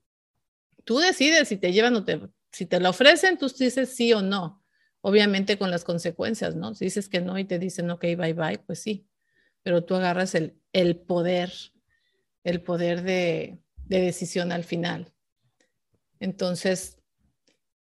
Tú 0.84 1.00
decides 1.00 1.48
si 1.48 1.58
te 1.58 1.74
llevan 1.74 1.96
o 1.96 2.06
te, 2.06 2.22
si 2.52 2.66
te 2.66 2.80
lo 2.80 2.92
ofrecen, 2.92 3.38
tú 3.38 3.48
dices 3.50 3.90
sí 3.90 4.14
o 4.14 4.22
no, 4.22 4.64
obviamente 5.06 5.58
con 5.58 5.70
las 5.70 5.84
consecuencias, 5.84 6.56
¿no? 6.56 6.74
Si 6.74 6.86
dices 6.86 7.08
que 7.10 7.22
no 7.22 7.38
y 7.38 7.46
te 7.46 7.60
dicen 7.60 7.92
ok, 7.92 8.02
bye 8.18 8.34
bye, 8.34 8.58
pues 8.58 8.80
sí, 8.80 9.08
pero 9.62 9.84
tú 9.84 9.96
agarras 9.96 10.34
el, 10.34 10.60
el 10.74 10.98
poder, 10.98 11.54
el 12.44 12.62
poder 12.62 13.04
de, 13.04 13.60
de 13.76 14.02
decisión 14.02 14.52
al 14.52 14.64
final. 14.64 15.14
Entonces, 16.20 17.04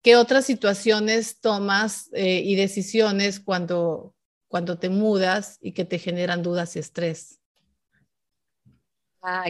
¿Qué 0.05 0.17
otras 0.17 0.45
situaciones 0.45 1.41
tomas 1.41 2.11
eh, 2.13 2.43
y 2.45 2.57
decisiones 2.57 3.41
cuando, 3.41 4.15
cuando 4.49 4.79
te 4.79 4.91
mudas 4.91 5.57
y 5.63 5.73
que 5.73 5.87
te 5.87 5.99
generan 5.99 6.43
dudas 6.43 6.77
y 6.77 6.79
estrés? 6.79 7.41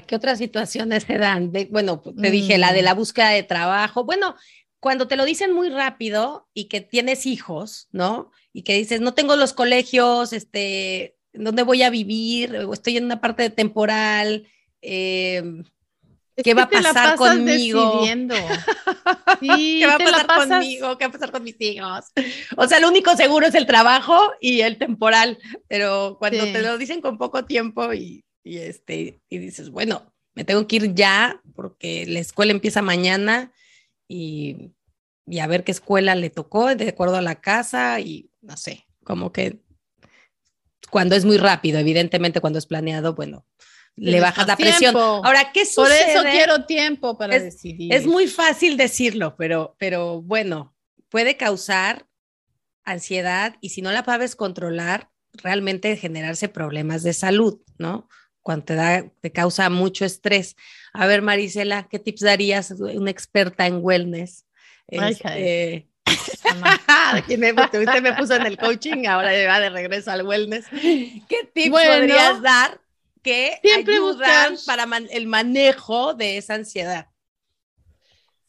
¿Qué 0.07 0.15
otras 0.15 0.39
situaciones 0.39 1.03
se 1.03 1.19
dan? 1.19 1.53
bueno, 1.71 2.01
te 2.01 2.31
dije 2.31 2.57
la 2.59 2.73
de 2.73 2.83
la 2.83 2.95
mm. 2.95 2.97
búsqueda 2.97 3.31
de 3.31 3.43
trabajo. 3.43 4.05
Bueno, 4.05 4.37
cuando 4.85 5.09
te 5.09 5.17
lo 5.17 5.25
dicen 5.25 5.51
muy 5.51 5.71
rápido 5.71 6.47
y 6.53 6.67
que 6.67 6.83
tienes 6.83 7.25
hijos, 7.25 7.89
¿no? 7.91 8.31
Y 8.53 8.65
que 8.65 8.75
dices, 8.75 9.01
no 9.01 9.15
tengo 9.15 9.35
los 9.35 9.55
colegios, 9.55 10.35
este, 10.35 11.17
¿dónde 11.33 11.63
voy 11.63 11.83
a 11.83 11.89
vivir? 11.89 12.55
O 12.57 12.75
estoy 12.75 12.99
en 12.99 13.07
una 13.07 13.19
parte 13.19 13.49
temporal. 13.49 14.47
Eh, 14.83 15.43
¿Qué 16.45 16.53
va 16.53 16.65
a 16.65 16.69
pasar 16.69 17.17
conmigo? 17.17 18.03
¿Qué 19.41 19.87
va 19.87 19.95
a 19.95 19.99
pasar 19.99 20.27
conmigo? 20.27 20.99
¿Qué 20.99 21.05
va 21.07 21.09
a 21.09 21.13
pasar 21.13 21.33
con 21.33 21.45
mis 21.45 21.59
hijos? 21.61 22.05
O 22.59 22.69
sea, 22.69 22.79
lo 22.79 22.89
único 22.89 23.17
seguro 23.17 23.47
es 23.47 23.55
el 23.55 23.65
trabajo 23.65 24.35
y 24.39 24.61
el 24.61 24.77
temporal, 24.77 25.39
pero 25.67 26.19
cuando 26.19 26.45
te 26.45 26.61
lo 26.61 26.77
dicen 26.77 27.01
con 27.01 27.17
poco 27.17 27.47
tiempo 27.47 27.95
y, 27.95 28.23
este, 28.45 29.23
y 29.31 29.39
dices, 29.39 29.71
bueno, 29.71 30.13
me 30.35 30.45
tengo 30.45 30.67
que 30.67 30.77
ir 30.77 30.93
ya 30.93 31.41
porque 31.55 32.05
la 32.07 32.19
escuela 32.19 32.53
empieza 32.53 32.83
mañana 32.83 33.51
y, 34.09 34.74
y 35.27 35.39
a 35.39 35.47
ver 35.47 35.65
qué 35.65 35.73
escuela 35.73 36.15
le 36.15 36.31
tocó 36.31 36.75
de 36.75 36.89
acuerdo 36.89 37.17
a 37.17 37.23
la 37.23 37.41
casa 37.41 38.01
y 38.01 38.31
no 38.43 38.57
sé, 38.57 38.87
como 39.05 39.33
que 39.33 39.61
cuando 40.91 41.17
es 41.17 41.25
muy 41.25 41.39
rápido, 41.39 41.79
evidentemente 41.79 42.41
cuando 42.41 42.59
es 42.59 42.67
planeado, 42.67 43.15
bueno, 43.15 43.47
le 43.97 44.21
bajas 44.21 44.47
la 44.47 44.57
presión. 44.57 44.97
Ahora, 44.97 45.51
¿qué 45.53 45.65
sucede? 45.65 46.15
Por 46.15 46.27
eso 46.27 46.31
quiero 46.31 46.65
tiempo 46.67 47.17
para 47.17 47.39
decidir. 47.39 47.93
Es 47.93 48.07
muy 48.07 48.27
fácil 48.27 48.77
decirlo, 48.77 49.37
pero, 49.37 49.77
pero 49.79 50.21
bueno, 50.23 50.75
puede 51.09 51.37
causar 51.37 52.07
ansiedad 52.85 53.57
y 53.61 53.71
si 53.71 53.83
no 53.83 53.93
la 53.93 54.05
sabes 54.05 54.37
controlar, 54.37 55.11
realmente 55.33 55.97
generarse 55.97 56.49
problemas 56.49 57.03
de 57.03 57.13
salud, 57.13 57.61
¿no? 57.79 58.09
Cuando 58.43 58.67
te, 58.67 58.75
da, 58.75 59.11
te 59.21 59.33
causa 59.33 59.71
mucho 59.71 60.05
estrés. 60.05 60.55
A 60.93 61.07
ver, 61.07 61.23
Marisela, 61.23 61.89
¿qué 61.89 61.99
tips 61.99 62.21
darías 62.21 62.71
una 62.73 63.11
experta 63.11 63.67
en 63.67 63.79
wellness? 63.81 64.47
Este, 64.89 65.89
me, 67.39 67.53
usted 67.53 68.03
me 68.03 68.13
puso 68.13 68.35
en 68.37 68.47
el 68.47 68.57
coaching, 68.59 69.07
ahora 69.07 69.31
va 69.47 69.61
de 69.61 69.71
regreso 69.71 70.11
al 70.11 70.27
wellness. 70.27 70.67
¿Qué 70.71 71.51
tips 71.53 71.71
podrías 71.71 72.43
dar 72.43 72.81
que 73.23 73.59
Siempre 73.63 73.95
ayudan 73.95 74.57
para 74.67 74.87
el 75.11 75.27
manejo 75.27 76.15
de 76.15 76.37
esa 76.37 76.55
ansiedad. 76.55 77.09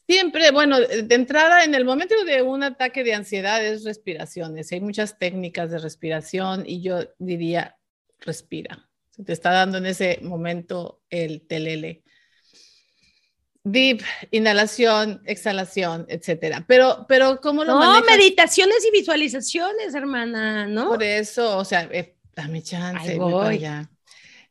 Siempre, 0.06 0.52
bueno, 0.52 0.78
de 0.78 1.14
entrada, 1.14 1.64
en 1.64 1.74
el 1.74 1.84
momento 1.84 2.14
de 2.24 2.42
un 2.42 2.62
ataque 2.62 3.02
de 3.02 3.14
ansiedad 3.14 3.64
es 3.64 3.82
respiraciones. 3.82 4.70
Hay 4.70 4.80
muchas 4.80 5.18
técnicas 5.18 5.70
de 5.70 5.78
respiración 5.78 6.62
y 6.64 6.80
yo 6.80 7.00
diría, 7.18 7.76
respira. 8.20 8.88
Se 9.10 9.24
te 9.24 9.32
está 9.32 9.50
dando 9.50 9.78
en 9.78 9.86
ese 9.86 10.20
momento 10.22 11.02
el 11.10 11.44
telele. 11.48 12.04
Deep, 13.68 14.00
inhalación, 14.30 15.20
exhalación, 15.24 16.06
etcétera. 16.08 16.64
Pero, 16.68 17.04
pero 17.08 17.40
¿cómo 17.40 17.64
lo 17.64 17.80
No, 17.80 18.00
meditaciones 18.02 18.86
y 18.86 18.92
visualizaciones, 18.92 19.92
hermana, 19.92 20.68
¿no? 20.68 20.86
Por 20.86 21.02
eso, 21.02 21.58
o 21.58 21.64
sea, 21.64 21.88
eh, 21.90 22.14
dame 22.36 22.62
chance, 22.62 23.18
voy. 23.18 23.58
ya. 23.58 23.90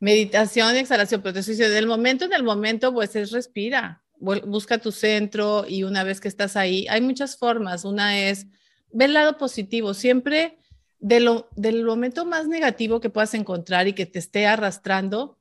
Meditación, 0.01 0.75
exhalación, 0.75 1.21
pero 1.21 1.31
te 1.31 1.39
estoy 1.39 1.53
diciendo, 1.53 1.73
del 1.73 1.87
momento 1.87 2.25
en 2.25 2.33
el 2.33 2.43
momento, 2.43 2.93
pues 2.93 3.15
es 3.15 3.31
respira, 3.31 4.03
busca 4.19 4.79
tu 4.79 4.91
centro 4.91 5.63
y 5.65 5.83
una 5.83 6.03
vez 6.03 6.19
que 6.19 6.27
estás 6.27 6.57
ahí, 6.57 6.85
hay 6.89 6.99
muchas 6.99 7.37
formas. 7.37 7.85
Una 7.85 8.19
es 8.19 8.47
ver 8.91 9.07
el 9.07 9.13
lado 9.13 9.37
positivo, 9.37 9.93
siempre 9.93 10.57
de 10.99 11.21
lo, 11.21 11.47
del 11.55 11.85
momento 11.85 12.25
más 12.25 12.49
negativo 12.49 12.99
que 12.99 13.09
puedas 13.09 13.33
encontrar 13.33 13.87
y 13.87 13.93
que 13.93 14.05
te 14.05 14.19
esté 14.19 14.45
arrastrando, 14.45 15.39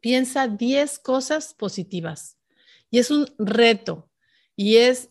piensa 0.00 0.48
10 0.48 0.98
cosas 0.98 1.54
positivas. 1.54 2.37
Y 2.90 2.98
es 2.98 3.10
un 3.10 3.26
reto 3.38 4.10
y 4.56 4.76
es 4.76 5.10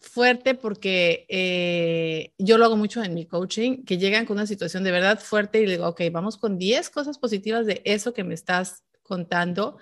fuerte 0.00 0.54
porque 0.54 1.26
eh, 1.28 2.32
yo 2.38 2.58
lo 2.58 2.66
hago 2.66 2.76
mucho 2.76 3.02
en 3.02 3.14
mi 3.14 3.26
coaching, 3.26 3.84
que 3.84 3.98
llegan 3.98 4.26
con 4.26 4.36
una 4.36 4.46
situación 4.46 4.84
de 4.84 4.90
verdad 4.90 5.18
fuerte 5.18 5.60
y 5.60 5.66
digo, 5.66 5.88
ok, 5.88 6.02
vamos 6.12 6.36
con 6.36 6.58
10 6.58 6.90
cosas 6.90 7.18
positivas 7.18 7.66
de 7.66 7.80
eso 7.84 8.12
que 8.12 8.24
me 8.24 8.34
estás 8.34 8.84
contando 9.02 9.78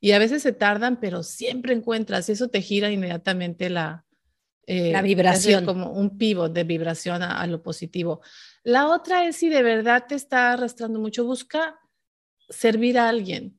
y 0.00 0.12
a 0.12 0.18
veces 0.18 0.42
se 0.42 0.52
tardan, 0.52 1.00
pero 1.00 1.22
siempre 1.22 1.74
encuentras 1.74 2.28
y 2.28 2.32
eso 2.32 2.48
te 2.48 2.62
gira 2.62 2.90
inmediatamente 2.90 3.68
la, 3.68 4.04
eh, 4.66 4.92
la 4.92 5.02
vibración. 5.02 5.64
Como 5.64 5.92
un 5.92 6.18
pivot 6.18 6.52
de 6.52 6.64
vibración 6.64 7.22
a, 7.22 7.46
lo 7.46 7.62
positivo. 7.62 8.20
La 8.62 8.88
otra 8.88 9.26
es 9.26 9.36
si 9.36 9.48
de 9.48 9.62
verdad 9.62 10.04
te 10.06 10.14
está 10.14 10.52
arrastrando 10.52 11.00
mucho, 11.00 11.24
busca 11.24 11.78
servir 12.48 12.98
a 12.98 13.08
alguien. 13.08 13.57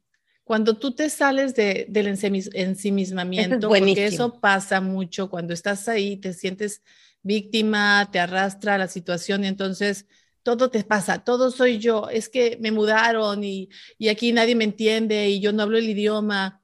Cuando 0.50 0.80
tú 0.80 0.96
te 0.96 1.12
sales 1.12 1.54
de, 1.54 1.86
del 1.90 2.08
ensimismamiento, 2.08 3.68
porque 3.70 4.08
eso 4.08 4.40
pasa 4.40 4.82
mucho 4.82 5.30
cuando 5.30 5.54
estás 5.54 5.88
ahí, 5.88 6.18
te 6.18 6.34
sientes 6.34 6.82
víctima, 7.22 8.10
te 8.12 8.18
arrastra 8.20 8.80
la 8.80 8.88
situación 8.88 9.44
y 9.44 9.48
entonces 9.48 10.08
todo 10.42 10.72
te 10.72 10.84
pasa, 10.84 11.24
todo 11.24 11.52
soy 11.52 11.78
yo, 11.78 12.10
es 12.10 12.30
que 12.30 12.58
me 12.62 12.72
mudaron 12.72 13.44
y, 13.44 13.70
y 14.00 14.08
aquí 14.08 14.34
nadie 14.34 14.56
me 14.56 14.64
entiende 14.64 15.30
y 15.30 15.40
yo 15.40 15.54
no 15.54 15.62
hablo 15.62 15.78
el 15.78 15.88
idioma. 15.88 16.64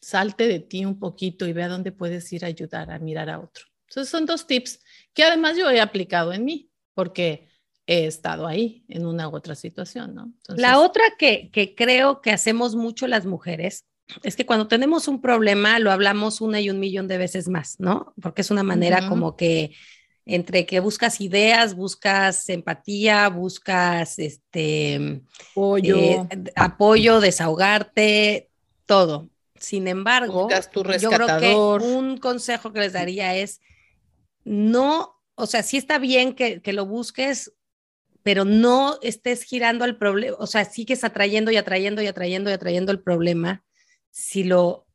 Salte 0.00 0.46
de 0.46 0.60
ti 0.60 0.84
un 0.84 1.00
poquito 1.00 1.48
y 1.48 1.52
ve 1.52 1.64
a 1.64 1.68
dónde 1.68 1.90
puedes 1.90 2.32
ir 2.32 2.44
a 2.44 2.48
ayudar 2.48 2.92
a 2.92 3.00
mirar 3.00 3.30
a 3.30 3.40
otro. 3.40 3.64
Entonces 3.88 4.12
son 4.12 4.26
dos 4.26 4.46
tips 4.46 4.78
que 5.12 5.24
además 5.24 5.58
yo 5.58 5.68
he 5.68 5.80
aplicado 5.80 6.32
en 6.32 6.44
mí, 6.44 6.70
porque 6.94 7.48
he 7.86 8.06
estado 8.06 8.46
ahí 8.46 8.84
en 8.88 9.06
una 9.06 9.28
u 9.28 9.34
otra 9.34 9.54
situación, 9.54 10.14
¿no? 10.14 10.32
la 10.48 10.78
otra 10.78 11.02
que, 11.18 11.50
que 11.50 11.74
creo 11.74 12.20
que 12.20 12.30
hacemos 12.30 12.76
mucho 12.76 13.06
las 13.06 13.26
mujeres 13.26 13.86
es 14.22 14.36
que 14.36 14.46
cuando 14.46 14.68
tenemos 14.68 15.08
un 15.08 15.20
problema 15.20 15.78
lo 15.78 15.90
hablamos 15.90 16.40
una 16.40 16.60
y 16.60 16.70
un 16.70 16.78
millón 16.78 17.08
de 17.08 17.18
veces 17.18 17.48
más, 17.48 17.76
¿no? 17.78 18.12
Porque 18.20 18.42
es 18.42 18.50
una 18.50 18.62
manera 18.62 19.08
como 19.08 19.36
que 19.36 19.74
entre 20.24 20.66
que 20.66 20.80
buscas 20.80 21.20
ideas, 21.20 21.74
buscas 21.74 22.48
empatía, 22.48 23.28
buscas 23.28 24.18
este 24.18 25.22
apoyo, 25.50 25.96
eh, 25.98 26.28
apoyo 26.54 27.20
desahogarte, 27.20 28.50
todo. 28.86 29.28
Sin 29.58 29.88
embargo, 29.88 30.48
yo 31.00 31.10
creo 31.10 31.38
que 31.38 31.54
un 31.54 32.18
consejo 32.18 32.72
que 32.72 32.80
les 32.80 32.92
daría 32.92 33.34
es 33.36 33.60
no, 34.44 35.20
o 35.34 35.46
sea, 35.46 35.62
sí 35.62 35.76
está 35.76 35.98
bien 35.98 36.34
que, 36.34 36.60
que 36.60 36.72
lo 36.72 36.84
busques, 36.84 37.52
pero 38.22 38.44
no 38.44 38.98
estés 39.02 39.42
girando 39.42 39.84
al 39.84 39.96
problema, 39.96 40.36
o 40.38 40.46
sea, 40.46 40.64
sigues 40.64 41.04
atrayendo 41.04 41.50
y 41.50 41.56
atrayendo 41.56 42.02
y 42.02 42.06
atrayendo 42.06 42.50
y 42.50 42.52
atrayendo 42.52 42.92
el 42.92 43.00
problema 43.00 43.64
si 44.10 44.44
lo, 44.44 44.86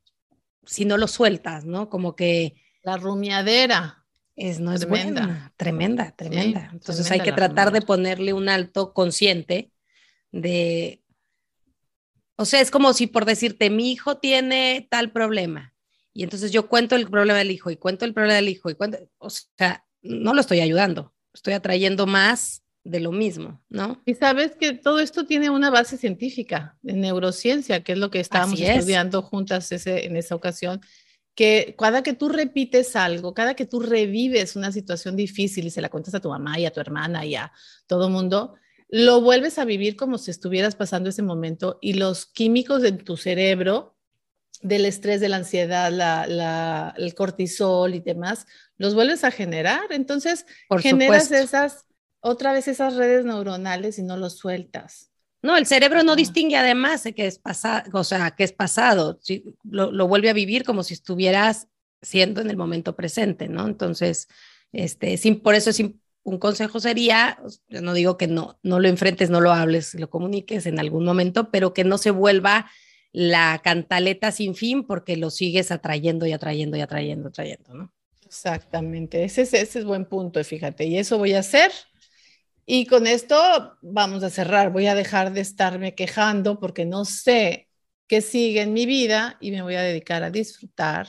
si 0.65 0.85
no 0.85 0.97
lo 0.97 1.07
sueltas, 1.07 1.65
¿no? 1.65 1.89
Como 1.89 2.15
que... 2.15 2.55
La 2.83 2.97
rumiadera. 2.97 4.05
Es, 4.35 4.59
no 4.59 4.71
es 4.71 4.87
buena, 4.87 5.51
tremenda, 5.57 6.11
tremenda. 6.11 6.69
Entonces 6.71 7.09
hay 7.09 7.21
que 7.21 7.31
tratar 7.31 7.71
de 7.71 7.81
ponerle 7.81 8.33
un 8.33 8.49
alto 8.49 8.93
consciente 8.93 9.71
de, 10.31 11.01
o 12.35 12.45
sea, 12.45 12.61
es 12.61 12.69
como 12.69 12.93
si 12.93 13.07
por 13.07 13.25
decirte, 13.25 13.71
mi 13.71 13.91
hijo 13.91 14.19
tiene 14.19 14.87
tal 14.91 15.11
problema, 15.11 15.73
y 16.13 16.23
entonces 16.23 16.51
yo 16.51 16.67
cuento 16.67 16.95
el 16.95 17.09
problema 17.09 17.39
del 17.39 17.49
hijo 17.49 17.71
y 17.71 17.77
cuento 17.77 18.05
el 18.05 18.13
problema 18.13 18.35
del 18.35 18.49
hijo 18.49 18.69
y 18.69 18.75
cuento, 18.75 18.99
o 19.17 19.29
sea, 19.29 19.85
no 20.03 20.35
lo 20.35 20.41
estoy 20.41 20.59
ayudando, 20.59 21.15
estoy 21.33 21.53
atrayendo 21.53 22.05
más 22.05 22.63
de 22.87 23.01
lo 23.01 23.11
mismo, 23.11 23.61
¿no? 23.69 24.01
Y 24.05 24.15
sabes 24.15 24.55
que 24.55 24.73
todo 24.73 24.99
esto 24.99 25.25
tiene 25.25 25.49
una 25.49 25.69
base 25.69 25.97
científica, 25.97 26.77
en 26.83 27.01
neurociencia, 27.01 27.83
que 27.83 27.91
es 27.91 27.97
lo 27.97 28.09
que 28.09 28.21
estábamos 28.21 28.59
estudiando 28.59 29.21
juntas 29.21 29.71
ese, 29.71 30.05
en 30.05 30.15
esa 30.15 30.35
ocasión, 30.35 30.79
que 31.35 31.75
cada 31.77 32.01
que 32.01 32.13
tú 32.13 32.29
repites 32.29 32.95
algo, 32.95 33.33
cada 33.33 33.55
que 33.55 33.65
tú 33.65 33.81
revives 33.81 34.55
una 34.55 34.71
situación 34.71 35.15
difícil 35.17 35.67
y 35.67 35.69
se 35.69 35.81
la 35.81 35.89
cuentas 35.89 36.15
a 36.15 36.21
tu 36.21 36.29
mamá 36.29 36.57
y 36.59 36.65
a 36.65 36.71
tu 36.71 36.79
hermana 36.79 37.25
y 37.25 37.35
a 37.35 37.51
todo 37.87 38.09
mundo, 38.09 38.55
lo 38.89 39.19
vuelves 39.21 39.59
a 39.59 39.65
vivir 39.65 39.97
como 39.97 40.17
si 40.17 40.31
estuvieras 40.31 40.75
pasando 40.75 41.09
ese 41.09 41.21
momento 41.23 41.79
y 41.81 41.93
los 41.93 42.25
químicos 42.25 42.81
de 42.81 42.93
tu 42.93 43.17
cerebro, 43.17 43.97
del 44.61 44.85
estrés, 44.85 45.19
de 45.19 45.29
la 45.29 45.37
ansiedad, 45.37 45.91
la, 45.91 46.93
el 46.97 47.13
cortisol 47.13 47.93
y 47.93 47.99
demás, 47.99 48.47
los 48.77 48.95
vuelves 48.95 49.25
a 49.25 49.31
generar. 49.31 49.91
Entonces, 49.91 50.45
generas 50.79 51.31
esas 51.31 51.86
otra 52.27 52.53
vez 52.53 52.67
esas 52.67 52.95
redes 52.95 53.25
neuronales 53.25 53.99
y 53.99 54.03
no 54.03 54.17
los 54.17 54.37
sueltas. 54.37 55.11
No, 55.41 55.55
el 55.55 55.65
cerebro 55.65 56.03
no 56.03 56.15
distingue 56.15 56.57
además 56.57 57.03
de 57.03 57.13
que 57.13 57.27
es 57.27 57.39
pasado, 57.39 57.89
o 57.93 58.03
sea, 58.03 58.31
que 58.31 58.43
es 58.43 58.51
pasado, 58.51 59.19
lo, 59.63 59.91
lo, 59.91 60.07
vuelve 60.07 60.29
a 60.29 60.33
vivir 60.33 60.63
como 60.63 60.83
si 60.83 60.95
estuvieras 60.95 61.67
siendo 62.01 62.41
en 62.41 62.49
el 62.49 62.57
momento 62.57 62.95
presente, 62.95 63.47
¿no? 63.47 63.67
Entonces, 63.67 64.27
este, 64.71 65.17
sin, 65.17 65.39
por 65.39 65.55
eso 65.55 65.69
es 65.69 65.81
un 66.23 66.39
consejo 66.39 66.79
sería, 66.81 67.39
yo 67.69 67.81
no 67.81 67.93
digo 67.93 68.17
que 68.17 68.27
no, 68.27 68.59
no 68.61 68.79
lo 68.79 68.89
enfrentes, 68.89 69.29
no 69.29 69.39
lo 69.39 69.53
hables, 69.53 69.93
lo 69.95 70.09
comuniques 70.09 70.65
en 70.65 70.79
algún 70.79 71.05
momento, 71.05 71.51
pero 71.51 71.73
que 71.73 71.85
no 71.85 71.97
se 71.97 72.11
vuelva 72.11 72.69
la 73.13 73.61
cantaleta 73.63 74.31
sin 74.33 74.53
fin 74.53 74.85
porque 74.85 75.15
lo 75.15 75.29
sigues 75.29 75.71
atrayendo 75.71 76.25
y 76.25 76.33
atrayendo 76.33 76.75
y 76.75 76.81
atrayendo, 76.81 77.29
atrayendo, 77.29 77.73
¿no? 77.73 77.93
Exactamente, 78.25 79.23
ese 79.23 79.43
es, 79.43 79.53
ese 79.53 79.79
es 79.79 79.85
buen 79.85 80.03
punto, 80.03 80.43
fíjate, 80.43 80.85
y 80.85 80.97
eso 80.97 81.17
voy 81.17 81.33
a 81.33 81.39
hacer 81.39 81.71
y 82.69 82.85
con 82.85 83.07
esto 83.07 83.77
vamos 83.81 84.23
a 84.23 84.29
cerrar. 84.29 84.71
Voy 84.73 84.87
a 84.87 84.93
dejar 84.93 85.31
de 85.31 85.39
estarme 85.39 85.95
quejando 85.95 86.59
porque 86.59 86.83
no 86.83 87.05
sé 87.05 87.69
qué 88.07 88.19
sigue 88.21 88.61
en 88.61 88.73
mi 88.73 88.85
vida 88.85 89.37
y 89.39 89.51
me 89.51 89.61
voy 89.61 89.75
a 89.75 89.81
dedicar 89.81 90.21
a 90.21 90.29
disfrutar 90.29 91.07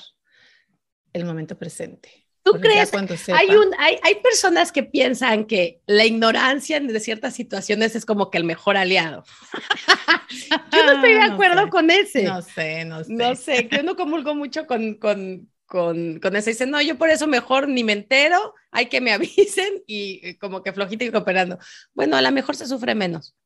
el 1.12 1.24
momento 1.24 1.58
presente. 1.58 2.28
¿Tú 2.44 2.52
crees? 2.60 2.92
hay, 2.94 3.50
un, 3.50 3.74
hay, 3.76 3.98
hay, 4.04 4.14
personas 4.22 4.70
que 4.70 4.84
piensan 4.84 5.46
que 5.46 5.82
la 5.86 6.06
ignorancia 6.06 6.78
de 6.78 7.00
ciertas 7.00 7.34
situaciones 7.34 7.96
es 7.96 8.06
como 8.06 8.30
que 8.30 8.38
el 8.38 8.44
mejor 8.44 8.76
aliado. 8.76 9.24
yo 10.72 10.86
no 10.86 10.92
estoy 10.92 11.14
de 11.14 11.22
acuerdo 11.22 11.68
con 11.70 11.90
ese. 11.90 12.22
No 12.22 12.40
sé, 12.40 12.84
no 12.84 13.02
sé. 13.02 13.12
No 13.12 13.34
sé, 13.34 13.68
yo 13.70 13.82
no 13.82 13.96
comulgo 13.96 14.34
mucho 14.36 14.66
con, 14.66 14.94
con, 14.94 15.50
con, 15.68 16.18
con 16.18 16.34
eso. 16.34 16.50
Dicen, 16.50 16.70
no, 16.70 16.82
yo 16.82 16.98
por 16.98 17.10
eso 17.10 17.28
mejor 17.28 17.68
ni 17.68 17.84
me 17.84 17.92
entero, 17.92 18.54
hay 18.72 18.86
que 18.86 19.00
me 19.00 19.12
avisen 19.12 19.84
y 19.86 20.34
como 20.34 20.64
que 20.64 20.72
flojito 20.72 21.04
y 21.04 21.12
cooperando. 21.12 21.58
Bueno, 21.94 22.16
a 22.16 22.22
lo 22.22 22.32
mejor 22.32 22.56
se 22.56 22.66
sufre 22.66 22.96
menos. 22.96 23.36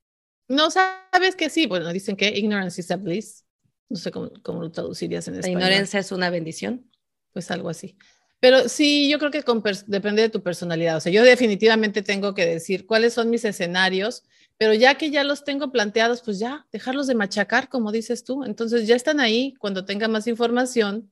No 0.49 0.71
sabes 0.71 1.37
que 1.37 1.51
sí. 1.51 1.67
Bueno, 1.67 1.93
dicen 1.93 2.17
que 2.17 2.29
ignorance 2.29 2.81
is 2.81 2.91
a 2.91 2.97
bliss. 2.97 3.45
No 3.89 3.97
sé 3.99 4.11
cómo, 4.11 4.31
cómo 4.43 4.63
lo 4.63 4.73
traducirías 4.73 5.29
en 5.29 5.35
español. 5.35 5.61
La 5.61 5.67
ignorancia 5.67 6.01
es 6.01 6.13
una 6.13 6.31
bendición. 6.31 6.91
Pues 7.33 7.51
algo 7.51 7.69
así. 7.69 7.97
Pero 8.43 8.69
sí, 8.69 9.09
yo 9.09 9.21
creo 9.21 9.31
que 9.31 9.45
depende 9.87 10.23
de 10.23 10.29
tu 10.29 10.43
personalidad. 10.43 10.97
O 10.97 11.01
sea, 11.01 11.13
yo 11.13 11.23
definitivamente 11.23 12.03
tengo 12.03 12.35
que 12.35 12.45
decir 12.45 12.87
cuáles 12.87 13.15
son 13.15 13.31
mis 13.31 13.45
escenarios, 13.45 14.25
pero 14.59 14.75
ya 14.75 14.97
que 14.97 15.13
ya 15.13 15.23
los 15.23 15.45
tengo 15.45 15.71
planteados, 15.71 16.23
pues 16.23 16.41
ya, 16.41 16.67
dejarlos 16.73 17.07
de 17.07 17.15
machacar, 17.15 17.69
como 17.69 17.93
dices 17.93 18.25
tú. 18.25 18.43
Entonces 18.43 18.89
ya 18.89 18.97
están 18.97 19.21
ahí. 19.21 19.55
Cuando 19.61 19.85
tenga 19.85 20.09
más 20.09 20.27
información, 20.27 21.12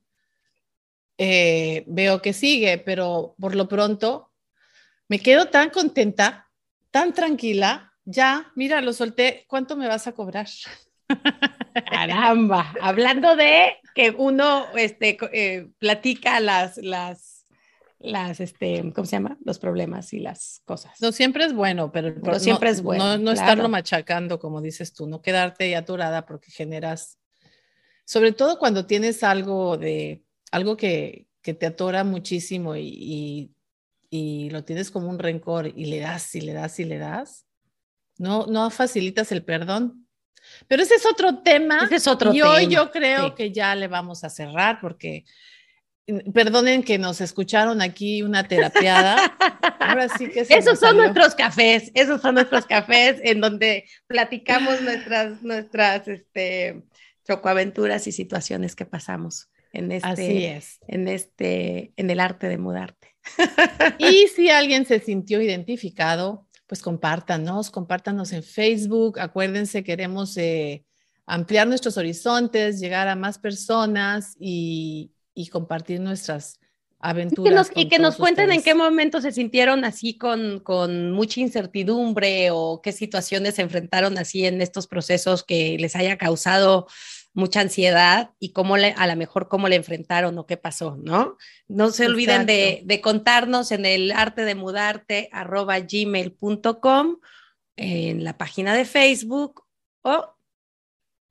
eh, 1.23 1.83
veo 1.85 2.19
que 2.19 2.33
sigue, 2.33 2.79
pero 2.79 3.35
por 3.39 3.53
lo 3.53 3.67
pronto 3.67 4.31
me 5.07 5.19
quedo 5.19 5.49
tan 5.49 5.69
contenta, 5.69 6.49
tan 6.89 7.13
tranquila. 7.13 7.93
Ya, 8.05 8.51
mira, 8.55 8.81
lo 8.81 8.91
solté. 8.91 9.45
¿Cuánto 9.47 9.77
me 9.77 9.87
vas 9.87 10.07
a 10.07 10.13
cobrar? 10.13 10.47
Caramba, 11.91 12.73
hablando 12.81 13.35
de 13.35 13.75
que 13.93 14.09
uno 14.09 14.65
este, 14.75 15.19
eh, 15.31 15.69
platica 15.77 16.39
las, 16.39 16.77
las, 16.77 17.45
las, 17.99 18.39
este, 18.39 18.91
¿cómo 18.91 19.05
se 19.05 19.11
llama? 19.11 19.37
Los 19.45 19.59
problemas 19.59 20.13
y 20.13 20.21
las 20.21 20.63
cosas. 20.65 20.99
No 21.01 21.11
siempre 21.11 21.45
es 21.45 21.53
bueno, 21.53 21.91
pero, 21.91 22.15
no, 22.15 22.39
siempre 22.39 22.71
es 22.71 22.81
bueno. 22.81 23.19
No, 23.19 23.31
estarlo 23.31 23.69
machacando, 23.69 24.39
como 24.39 24.59
dices 24.59 24.91
tú, 24.91 25.05
no 25.05 25.21
quedarte 25.21 25.69
ya 25.69 25.79
aturada 25.79 26.25
porque 26.25 26.49
generas, 26.49 27.19
sobre 28.05 28.31
todo 28.31 28.57
cuando 28.57 28.87
tienes 28.87 29.23
algo 29.23 29.77
de 29.77 30.23
algo 30.51 30.77
que, 30.77 31.27
te 31.41 31.65
atora 31.65 32.03
muchísimo 32.03 32.75
y, 32.75 33.51
lo 34.51 34.63
tienes 34.63 34.91
como 34.91 35.09
un 35.09 35.17
rencor 35.17 35.67
y 35.67 35.85
le 35.85 35.99
das 35.99 36.35
y 36.35 36.41
le 36.41 36.53
das 36.53 36.79
y 36.79 36.83
le 36.83 36.97
das, 36.97 37.45
no, 38.17 38.45
no 38.45 38.69
facilitas 38.69 39.31
el 39.31 39.43
perdón. 39.43 40.05
Pero 40.67 40.83
ese 40.83 40.95
es 40.95 41.05
otro 41.05 41.39
tema. 41.39 41.85
Ese 41.85 41.95
es 41.95 42.07
otro 42.07 42.33
y 42.33 42.41
hoy 42.41 42.67
yo 42.67 42.91
creo 42.91 43.35
que 43.35 43.51
ya 43.51 43.73
le 43.75 43.87
vamos 43.87 44.23
a 44.23 44.29
cerrar 44.29 44.79
porque 44.81 45.23
mm, 46.07 46.31
perdonen 46.31 46.83
que 46.83 46.97
nos 46.97 47.21
escucharon 47.21 47.81
aquí 47.81 48.21
una 48.21 48.47
terapiada. 48.47 49.17
Ahora 49.79 50.09
sí 50.09 50.29
que 50.29 50.41
esos 50.41 50.79
son 50.79 50.97
nuestros 50.97 51.35
cafés, 51.35 51.91
esos 51.93 52.21
son 52.21 52.35
nuestros 52.35 52.65
cafés 52.65 53.19
en 53.23 53.39
donde 53.39 53.85
platicamos 54.07 54.81
nuestras 54.81 55.41
nuestras 55.41 56.07
este 56.07 56.83
chocoaventuras 57.25 58.07
y 58.07 58.11
situaciones 58.11 58.75
que 58.75 58.85
pasamos 58.85 59.50
en 59.73 59.91
este, 59.91 60.07
Así 60.07 60.45
es. 60.45 60.79
en 60.87 61.07
este, 61.07 61.93
en 61.95 62.09
el 62.09 62.19
arte 62.19 62.47
de 62.47 62.57
mudarte. 62.57 63.15
Y 63.99 64.27
si 64.27 64.49
alguien 64.49 64.85
se 64.85 64.99
sintió 64.99 65.41
identificado, 65.41 66.47
pues 66.67 66.81
compártanos, 66.81 67.69
compártanos 67.69 68.31
en 68.33 68.43
Facebook. 68.43 69.19
Acuérdense, 69.19 69.83
queremos 69.83 70.37
eh, 70.37 70.85
ampliar 71.25 71.67
nuestros 71.67 71.97
horizontes, 71.97 72.79
llegar 72.79 73.07
a 73.07 73.15
más 73.15 73.37
personas 73.37 74.35
y, 74.39 75.11
y 75.33 75.47
compartir 75.47 75.99
nuestras 75.99 76.59
aventuras. 77.01 77.71
y 77.75 77.89
que 77.89 77.99
nos 77.99 78.15
cuenten 78.15 78.51
en 78.51 78.61
qué 78.61 78.75
momento 78.75 79.21
se 79.21 79.31
sintieron 79.31 79.83
así 79.83 80.17
con, 80.17 80.59
con 80.59 81.11
mucha 81.11 81.41
incertidumbre 81.41 82.49
o 82.51 82.81
qué 82.81 82.91
situaciones 82.91 83.55
se 83.55 83.63
enfrentaron 83.63 84.17
así 84.17 84.45
en 84.45 84.61
estos 84.61 84.87
procesos 84.87 85.43
que 85.43 85.77
les 85.79 85.95
haya 85.95 86.17
causado 86.17 86.87
mucha 87.33 87.61
ansiedad 87.61 88.31
y 88.39 88.51
cómo 88.51 88.77
le, 88.77 88.93
a 88.97 89.07
lo 89.07 89.15
mejor 89.15 89.47
cómo 89.47 89.67
le 89.67 89.75
enfrentaron 89.75 90.37
o 90.37 90.45
qué 90.45 90.57
pasó, 90.57 90.97
¿no? 90.97 91.37
No 91.67 91.91
se 91.91 92.05
olviden 92.05 92.45
de, 92.45 92.81
de, 92.85 93.01
contarnos 93.01 93.71
en 93.71 93.85
el 93.85 94.11
arte 94.11 94.43
de 94.43 94.55
mudarte 94.55 95.29
arroba 95.31 95.79
gmail.com, 95.79 97.17
en 97.77 98.23
la 98.23 98.37
página 98.37 98.73
de 98.73 98.85
Facebook 98.85 99.63
o 100.01 100.35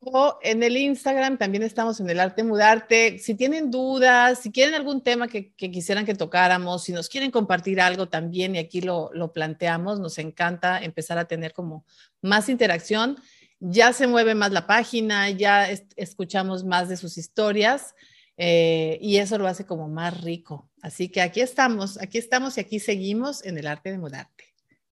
o 0.03 0.39
en 0.43 0.63
el 0.63 0.79
Instagram 0.79 1.37
también 1.37 1.63
estamos 1.63 2.01
en 2.01 2.09
el 2.09 2.21
arte 2.21 2.43
mudarte. 2.43 3.19
Si 3.19 3.35
tienen 3.35 3.71
dudas, 3.71 4.41
si 4.41 4.51
quieren 4.51 4.75
algún 4.75 5.03
tema 5.03 5.29
que, 5.29 5.53
quisieran 5.53 6.07
que 6.07 6.15
tocáramos, 6.15 6.85
si 6.85 6.93
nos 6.93 7.11
quieren 7.11 7.31
compartir 7.31 7.83
algo 7.83 8.09
también 8.09 8.57
y 8.57 8.59
aquí 8.59 8.81
lo, 8.81 9.11
planteamos, 9.35 10.01
nos 10.01 10.17
encanta 10.17 10.83
empezar 10.83 11.19
a 11.19 11.27
tener 11.27 11.53
como 11.53 11.85
más 12.23 12.49
interacción. 12.49 13.19
Ya 13.61 13.93
se 13.93 14.07
mueve 14.07 14.35
más 14.35 14.53
la 14.53 14.67
página, 14.67 15.29
ya 15.31 15.69
escuchamos 15.97 16.65
más 16.65 16.89
de 16.89 16.97
sus 16.97 17.19
historias 17.19 17.95
eh, 18.39 18.99
y 19.03 19.19
eso 19.19 19.37
lo 19.37 19.47
hace 19.47 19.67
como 19.67 19.87
más 19.87 20.23
rico. 20.23 20.71
Así 20.81 21.11
que 21.11 21.21
aquí 21.21 21.43
estamos, 21.43 22.01
aquí 22.01 22.17
estamos 22.17 22.57
y 22.57 22.61
aquí 22.63 22.81
seguimos 22.81 23.45
en 23.45 23.59
el 23.59 23.67
arte 23.67 23.91
de 23.91 23.99
mudarte. 23.99 24.45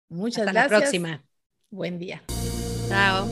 Muchas 0.09 0.45
gracias. 0.45 0.65
Hasta 0.65 0.75
la 0.75 0.81
próxima. 0.81 1.25
Buen 1.71 1.99
día. 1.99 2.23
Chao. 2.89 3.29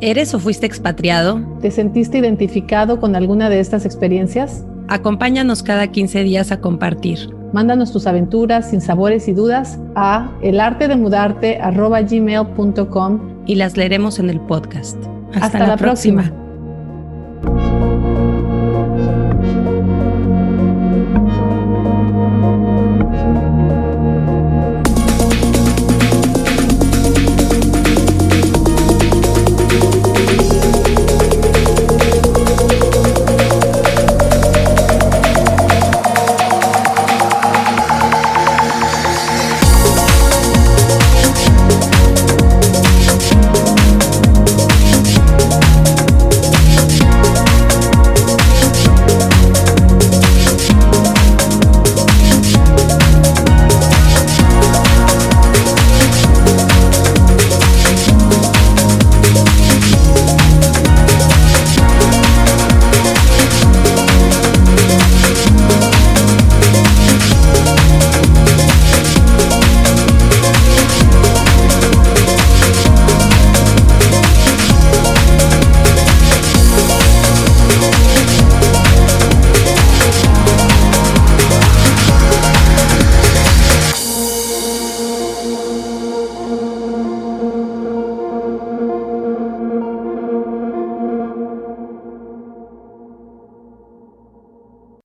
¿Eres 0.00 0.34
o 0.34 0.40
fuiste 0.40 0.66
expatriado? 0.66 1.58
¿Te 1.60 1.70
sentiste 1.70 2.18
identificado 2.18 2.98
con 2.98 3.14
alguna 3.14 3.50
de 3.50 3.60
estas 3.60 3.84
experiencias? 3.84 4.64
Acompáñanos 4.88 5.62
cada 5.62 5.92
15 5.92 6.24
días 6.24 6.50
a 6.50 6.60
compartir. 6.60 7.41
Mándanos 7.52 7.92
tus 7.92 8.06
aventuras, 8.06 8.70
sin 8.70 8.80
sabores 8.80 9.28
y 9.28 9.34
dudas 9.34 9.78
a 9.94 10.30
elartedemudarte.gmail.com 10.42 13.20
y 13.46 13.56
las 13.56 13.76
leeremos 13.76 14.18
en 14.18 14.30
el 14.30 14.40
podcast. 14.40 14.96
Hasta, 15.34 15.66
la, 15.66 15.76
próxima. 15.76 16.32